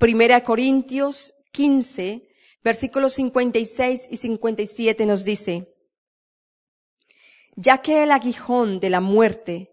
Primera 0.00 0.42
Corintios 0.44 1.34
15, 1.52 2.26
versículos 2.64 3.12
56 3.12 4.08
y 4.10 4.16
57 4.16 5.04
nos 5.04 5.26
dice, 5.26 5.74
ya 7.54 7.82
que 7.82 8.04
el 8.04 8.10
aguijón 8.10 8.80
de 8.80 8.88
la 8.88 9.02
muerte 9.02 9.70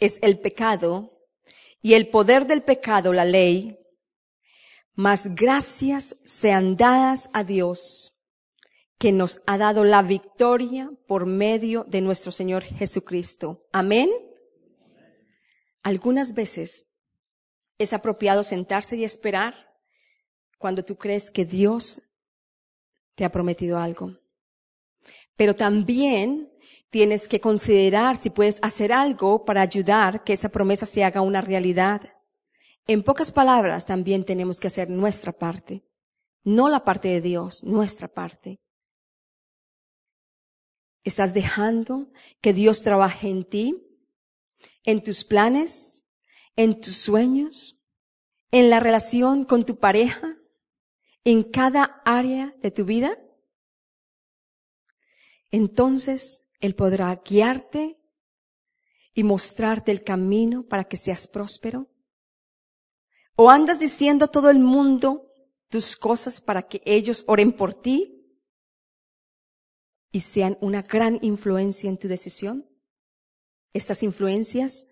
es 0.00 0.18
el 0.20 0.40
pecado 0.40 1.12
y 1.80 1.94
el 1.94 2.08
poder 2.08 2.48
del 2.48 2.64
pecado 2.64 3.12
la 3.12 3.24
ley, 3.24 3.78
mas 4.94 5.32
gracias 5.36 6.16
sean 6.24 6.76
dadas 6.76 7.30
a 7.32 7.44
Dios 7.44 8.18
que 8.98 9.12
nos 9.12 9.42
ha 9.46 9.58
dado 9.58 9.84
la 9.84 10.02
victoria 10.02 10.90
por 11.06 11.24
medio 11.24 11.84
de 11.84 12.00
nuestro 12.00 12.32
Señor 12.32 12.64
Jesucristo. 12.64 13.68
Amén. 13.70 14.10
Algunas 15.84 16.34
veces 16.34 16.88
es 17.78 17.92
apropiado 17.92 18.42
sentarse 18.42 18.96
y 18.96 19.04
esperar 19.04 19.67
cuando 20.58 20.84
tú 20.84 20.96
crees 20.96 21.30
que 21.30 21.44
Dios 21.44 22.02
te 23.14 23.24
ha 23.24 23.32
prometido 23.32 23.78
algo. 23.78 24.18
Pero 25.36 25.54
también 25.54 26.52
tienes 26.90 27.28
que 27.28 27.40
considerar 27.40 28.16
si 28.16 28.30
puedes 28.30 28.58
hacer 28.62 28.92
algo 28.92 29.44
para 29.44 29.62
ayudar 29.62 30.24
que 30.24 30.32
esa 30.32 30.48
promesa 30.48 30.86
se 30.86 31.04
haga 31.04 31.20
una 31.20 31.40
realidad. 31.40 32.12
En 32.86 33.02
pocas 33.02 33.30
palabras, 33.30 33.86
también 33.86 34.24
tenemos 34.24 34.60
que 34.60 34.68
hacer 34.68 34.88
nuestra 34.88 35.32
parte. 35.32 35.84
No 36.44 36.68
la 36.68 36.84
parte 36.84 37.08
de 37.08 37.20
Dios, 37.20 37.62
nuestra 37.64 38.08
parte. 38.08 38.60
¿Estás 41.04 41.34
dejando 41.34 42.10
que 42.40 42.52
Dios 42.52 42.82
trabaje 42.82 43.28
en 43.28 43.44
ti? 43.44 43.84
¿En 44.84 45.02
tus 45.02 45.24
planes? 45.24 46.04
¿En 46.56 46.80
tus 46.80 46.96
sueños? 46.96 47.78
¿En 48.50 48.70
la 48.70 48.80
relación 48.80 49.44
con 49.44 49.64
tu 49.64 49.78
pareja? 49.78 50.37
¿En 51.24 51.42
cada 51.42 52.00
área 52.04 52.54
de 52.62 52.70
tu 52.70 52.84
vida? 52.84 53.18
Entonces 55.50 56.44
Él 56.60 56.74
podrá 56.74 57.14
guiarte 57.24 57.98
y 59.14 59.24
mostrarte 59.24 59.90
el 59.90 60.04
camino 60.04 60.64
para 60.66 60.84
que 60.84 60.96
seas 60.96 61.26
próspero. 61.28 61.88
¿O 63.34 63.50
andas 63.50 63.78
diciendo 63.78 64.26
a 64.26 64.28
todo 64.28 64.50
el 64.50 64.58
mundo 64.58 65.30
tus 65.68 65.96
cosas 65.96 66.40
para 66.40 66.62
que 66.62 66.82
ellos 66.84 67.24
oren 67.26 67.52
por 67.52 67.74
ti? 67.74 68.18
y 70.10 70.20
sean 70.20 70.56
una 70.60 70.82
gran 70.82 71.18
influencia 71.22 71.88
en 71.88 71.98
tu 71.98 72.08
decisión. 72.08 72.66
Estas 73.72 74.02
influencias 74.02 74.86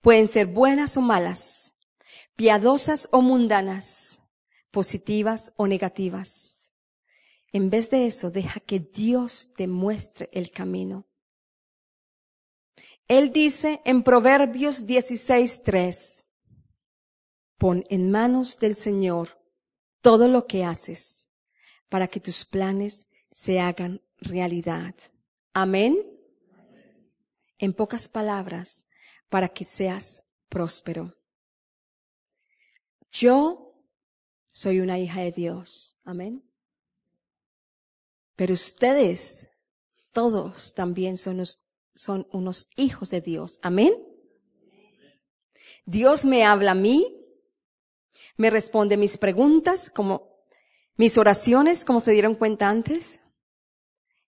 pueden 0.00 0.28
ser 0.28 0.46
buenas 0.46 0.96
o 0.96 1.00
malas, 1.00 1.72
piadosas 2.34 3.08
o 3.12 3.22
mundanas, 3.22 4.18
positivas 4.76 5.54
o 5.56 5.66
negativas. 5.66 6.70
En 7.50 7.70
vez 7.70 7.88
de 7.88 8.06
eso, 8.06 8.30
deja 8.30 8.60
que 8.60 8.78
Dios 8.78 9.50
te 9.56 9.66
muestre 9.66 10.28
el 10.34 10.50
camino. 10.50 11.06
Él 13.08 13.32
dice 13.32 13.80
en 13.86 14.02
Proverbios 14.02 14.84
16:3, 14.84 16.26
pon 17.56 17.84
en 17.88 18.10
manos 18.10 18.58
del 18.58 18.76
Señor 18.76 19.42
todo 20.02 20.28
lo 20.28 20.46
que 20.46 20.62
haces 20.62 21.30
para 21.88 22.06
que 22.08 22.20
tus 22.20 22.44
planes 22.44 23.06
se 23.32 23.60
hagan 23.60 24.02
realidad. 24.18 24.94
Amén. 25.54 25.96
En 27.56 27.72
pocas 27.72 28.10
palabras, 28.10 28.84
para 29.30 29.48
que 29.48 29.64
seas 29.64 30.22
próspero. 30.50 31.16
Yo 33.10 33.65
soy 34.56 34.80
una 34.80 34.98
hija 34.98 35.20
de 35.20 35.32
Dios. 35.32 35.98
Amén. 36.02 36.42
Pero 38.36 38.54
ustedes, 38.54 39.46
todos 40.14 40.72
también 40.72 41.18
son, 41.18 41.44
unos 42.32 42.70
hijos 42.74 43.10
de 43.10 43.20
Dios. 43.20 43.58
Amén. 43.60 43.92
Dios 45.84 46.24
me 46.24 46.42
habla 46.42 46.70
a 46.70 46.74
mí, 46.74 47.22
me 48.38 48.48
responde 48.48 48.96
mis 48.96 49.18
preguntas, 49.18 49.90
como 49.90 50.26
mis 50.96 51.18
oraciones, 51.18 51.84
como 51.84 52.00
se 52.00 52.12
dieron 52.12 52.34
cuenta 52.34 52.70
antes. 52.70 53.20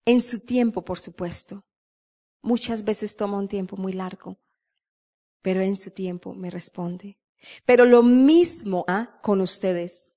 En 0.05 0.23
su 0.23 0.39
tiempo, 0.39 0.83
por 0.83 0.97
supuesto. 0.97 1.63
Muchas 2.41 2.83
veces 2.83 3.15
toma 3.15 3.37
un 3.37 3.47
tiempo 3.47 3.77
muy 3.77 3.93
largo, 3.93 4.39
pero 5.43 5.61
en 5.61 5.77
su 5.77 5.91
tiempo 5.91 6.33
me 6.33 6.49
responde. 6.49 7.19
Pero 7.63 7.85
lo 7.85 8.01
mismo 8.01 8.85
¿ah? 8.87 9.19
con 9.21 9.39
ustedes. 9.39 10.14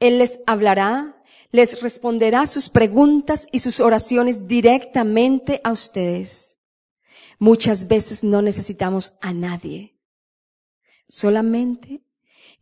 Él 0.00 0.18
les 0.18 0.40
hablará, 0.46 1.22
les 1.50 1.80
responderá 1.80 2.46
sus 2.46 2.68
preguntas 2.68 3.46
y 3.52 3.60
sus 3.60 3.80
oraciones 3.80 4.46
directamente 4.46 5.60
a 5.64 5.72
ustedes. 5.72 6.56
Muchas 7.38 7.88
veces 7.88 8.24
no 8.24 8.42
necesitamos 8.42 9.16
a 9.20 9.32
nadie. 9.32 9.96
Solamente 11.08 12.02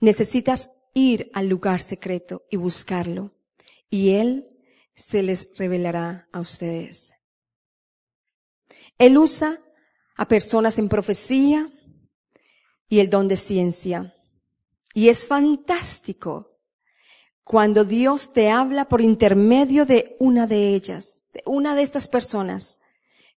necesitas 0.01 0.71
ir 0.95 1.31
al 1.35 1.49
lugar 1.49 1.81
secreto 1.81 2.45
y 2.51 2.57
buscarlo. 2.57 3.35
Y 3.91 4.11
Él 4.11 4.57
se 4.95 5.23
les 5.23 5.49
revelará 5.57 6.29
a 6.33 6.41
ustedes. 6.41 7.13
Él 8.99 9.19
usa 9.19 9.61
a 10.17 10.27
personas 10.29 10.79
en 10.79 10.89
profecía 10.89 11.71
y 12.89 13.01
el 13.01 13.11
don 13.11 13.29
de 13.29 13.37
ciencia. 13.37 14.15
Y 14.95 15.09
es 15.11 15.27
fantástico 15.27 16.56
cuando 17.47 17.85
Dios 17.85 18.33
te 18.33 18.51
habla 18.51 18.89
por 18.89 19.01
intermedio 19.01 19.87
de 19.87 20.17
una 20.19 20.49
de 20.49 20.75
ellas, 20.75 21.23
de 21.33 21.45
una 21.47 21.77
de 21.77 21.83
estas 21.83 22.09
personas 22.09 22.81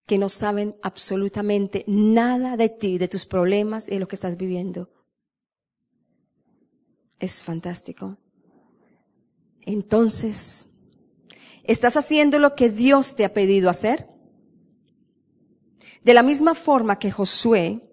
que 0.07 0.17
no 0.17 0.31
saben 0.31 0.75
absolutamente 0.83 1.85
nada 1.87 2.57
de 2.57 2.71
ti, 2.71 2.97
de 2.97 3.09
tus 3.09 3.27
problemas 3.27 3.87
y 3.87 3.91
de 3.93 4.01
lo 4.01 4.09
que 4.09 4.17
estás 4.17 4.39
viviendo. 4.39 4.91
Es 7.19 7.45
fantástico. 7.45 8.17
Entonces, 9.61 10.69
¿Estás 11.69 11.99
haciendo 11.99 12.39
lo 12.39 12.55
que 12.55 12.71
Dios 12.71 13.15
te 13.15 13.27
ha 13.27 13.35
pedido 13.35 13.69
hacer? 13.69 14.09
De 16.03 16.15
la 16.15 16.23
misma 16.23 16.55
forma 16.55 16.99
que 16.99 17.11
Josué, 17.11 17.87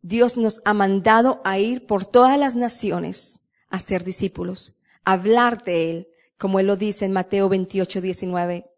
Dios 0.00 0.38
nos 0.38 0.62
ha 0.64 0.72
mandado 0.72 1.42
a 1.44 1.58
ir 1.58 1.86
por 1.86 2.06
todas 2.06 2.38
las 2.38 2.56
naciones 2.56 3.42
a 3.68 3.80
ser 3.80 4.02
discípulos, 4.02 4.77
hablar 5.12 5.62
de 5.64 5.90
Él, 5.90 6.08
como 6.38 6.60
Él 6.60 6.66
lo 6.66 6.76
dice 6.76 7.04
en 7.04 7.12
Mateo 7.12 7.48
28, 7.48 8.00
19. 8.00 8.70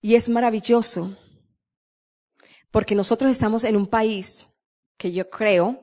Y 0.00 0.14
es 0.14 0.28
maravilloso, 0.28 1.16
porque 2.70 2.94
nosotros 2.94 3.30
estamos 3.30 3.64
en 3.64 3.76
un 3.76 3.86
país 3.86 4.50
que 4.96 5.12
yo 5.12 5.30
creo 5.30 5.80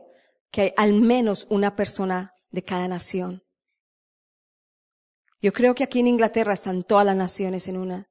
que 0.51 0.61
hay 0.61 0.73
al 0.77 0.93
menos 0.93 1.47
una 1.49 1.75
persona 1.75 2.33
de 2.49 2.63
cada 2.63 2.87
nación. 2.87 3.43
Yo 5.41 5.53
creo 5.53 5.75
que 5.75 5.83
aquí 5.83 5.99
en 5.99 6.07
Inglaterra 6.07 6.53
están 6.53 6.83
todas 6.83 7.05
las 7.05 7.15
naciones 7.15 7.67
en 7.67 7.77
una. 7.77 8.09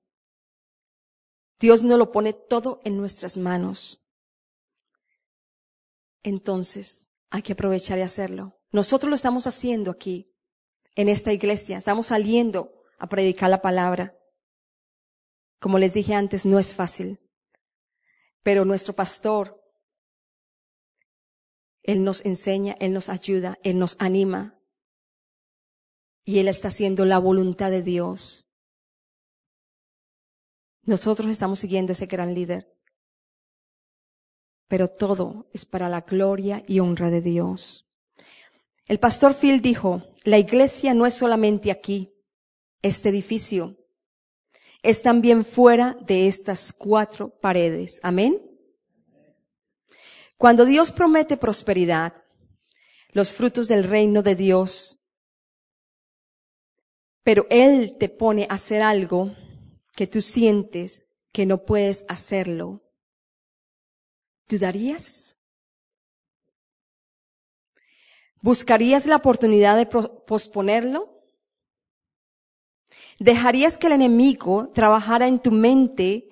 Dios 1.59 1.83
no 1.83 1.97
lo 1.97 2.13
pone 2.13 2.33
todo 2.33 2.81
en 2.85 2.97
nuestras 2.97 3.37
manos. 3.37 4.03
Entonces, 6.23 7.09
hay 7.31 7.43
que 7.43 7.53
aprovechar 7.53 7.99
y 7.99 8.03
hacerlo. 8.03 8.59
Nosotros 8.71 9.11
lo 9.11 9.17
estamos 9.17 9.47
haciendo 9.47 9.91
aquí, 9.91 10.36
en 10.97 11.09
esta 11.09 11.33
iglesia. 11.33 11.79
Estamos 11.79 12.09
saliendo 12.09 12.73
a 12.99 13.07
predicar 13.07 13.51
la 13.51 13.63
palabra. 13.63 14.19
Como 15.61 15.79
les 15.79 15.95
dije 15.95 16.15
antes, 16.15 16.45
no 16.45 16.59
es 16.59 16.75
fácil. 16.75 17.21
Pero 18.43 18.65
nuestro 18.65 18.95
pastor, 18.95 19.63
Él 21.83 22.03
nos 22.03 22.25
enseña, 22.25 22.77
Él 22.81 22.93
nos 22.93 23.09
ayuda, 23.09 23.59
Él 23.63 23.79
nos 23.79 23.97
anima 24.01 24.59
y 26.25 26.39
Él 26.41 26.49
está 26.49 26.69
haciendo 26.69 27.05
la 27.05 27.19
voluntad 27.19 27.71
de 27.71 27.83
Dios. 27.83 28.49
Nosotros 30.83 31.29
estamos 31.29 31.59
siguiendo 31.59 31.93
ese 31.93 32.07
gran 32.07 32.35
líder. 32.35 32.73
Pero 34.69 34.89
todo 34.89 35.49
es 35.53 35.65
para 35.65 35.89
la 35.89 36.01
gloria 36.01 36.65
y 36.67 36.81
honra 36.81 37.11
de 37.11 37.21
Dios. 37.21 37.86
El 38.87 38.99
pastor 38.99 39.35
Phil 39.35 39.61
dijo, 39.61 40.03
la 40.25 40.39
iglesia 40.39 40.95
no 40.95 41.07
es 41.07 41.15
solamente 41.15 41.71
aquí, 41.71 42.13
este 42.83 43.09
edificio, 43.09 43.77
es 44.83 45.03
también 45.03 45.45
fuera 45.45 45.97
de 46.07 46.29
estas 46.29 46.73
cuatro 46.73 47.31
paredes. 47.41 48.01
Amén. 48.03 48.41
Cuando 50.39 50.65
Dios 50.65 50.93
promete 50.93 51.37
prosperidad, 51.37 52.15
los 53.11 53.33
frutos 53.33 53.69
del 53.69 53.85
reino 53.85 54.23
de 54.23 54.35
Dios 54.35 55.01
pero 57.27 57.45
Él 57.51 57.97
te 57.99 58.09
pone 58.09 58.47
a 58.49 58.55
hacer 58.55 58.83
algo 58.83 59.35
que 59.97 60.07
tú 60.07 60.23
sientes 60.23 61.03
que 61.33 61.45
no 61.45 61.65
puedes 61.65 62.05
hacerlo. 62.07 62.85
¿Dudarías? 64.47 65.36
¿Buscarías 68.47 69.07
la 69.07 69.17
oportunidad 69.17 69.77
de 69.77 69.87
posponerlo? 69.87 71.21
¿Dejarías 73.19 73.77
que 73.77 73.89
el 73.89 73.95
enemigo 73.95 74.71
trabajara 74.73 75.27
en 75.27 75.41
tu 75.41 75.51
mente 75.51 76.29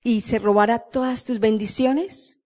y 0.00 0.20
se 0.20 0.38
robara 0.38 0.78
todas 0.78 1.24
tus 1.24 1.40
bendiciones? 1.40 2.40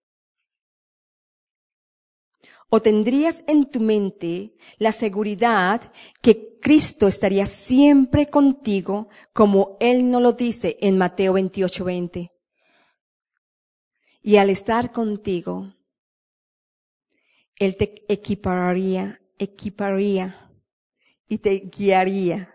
¿O 2.71 2.81
tendrías 2.81 3.45
en 3.47 3.71
tu 3.71 3.81
mente 3.81 4.55
la 4.79 4.91
seguridad 4.91 5.93
que 6.23 6.59
Cristo 6.59 7.07
estaría 7.07 7.45
siempre 7.45 8.31
contigo 8.31 9.11
como 9.35 9.77
Él 9.81 10.11
nos 10.11 10.23
lo 10.23 10.33
dice 10.33 10.79
en 10.81 10.97
Mateo 10.97 11.35
28:20? 11.35 12.31
Y 14.23 14.37
al 14.39 14.49
estar 14.49 14.93
contigo, 14.93 15.75
Él 17.61 17.77
te 17.77 18.03
equipararía, 18.09 19.21
equiparía 19.39 20.51
y 21.29 21.39
te 21.39 21.59
guiaría. 21.59 22.53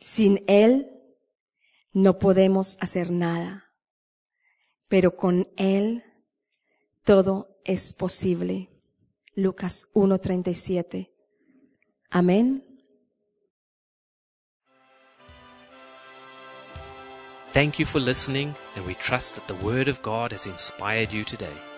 Sin 0.00 0.42
Él 0.48 0.90
no 1.92 2.18
podemos 2.18 2.76
hacer 2.80 3.12
nada, 3.12 3.72
pero 4.88 5.16
con 5.16 5.48
Él 5.56 6.02
todo 7.04 7.56
es 7.64 7.94
posible. 7.94 8.68
Lucas 9.36 9.88
1:37. 9.94 11.12
Amén. 12.10 12.64
Thank 17.52 17.78
you 17.78 17.86
for 17.86 18.00
listening, 18.00 18.54
and 18.74 18.84
we 18.86 18.94
trust 18.94 19.34
that 19.36 19.46
the 19.46 19.64
Word 19.64 19.86
of 19.86 20.02
God 20.02 20.32
has 20.32 20.46
inspired 20.46 21.12
you 21.12 21.22
today. 21.22 21.71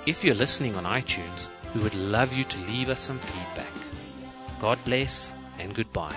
If 0.05 0.23
you're 0.23 0.35
listening 0.35 0.75
on 0.75 0.83
iTunes, 0.83 1.47
we 1.75 1.81
would 1.81 1.95
love 1.95 2.33
you 2.33 2.43
to 2.43 2.59
leave 2.59 2.89
us 2.89 3.01
some 3.01 3.19
feedback. 3.19 3.71
God 4.59 4.79
bless 4.83 5.33
and 5.59 5.75
goodbye. 5.75 6.15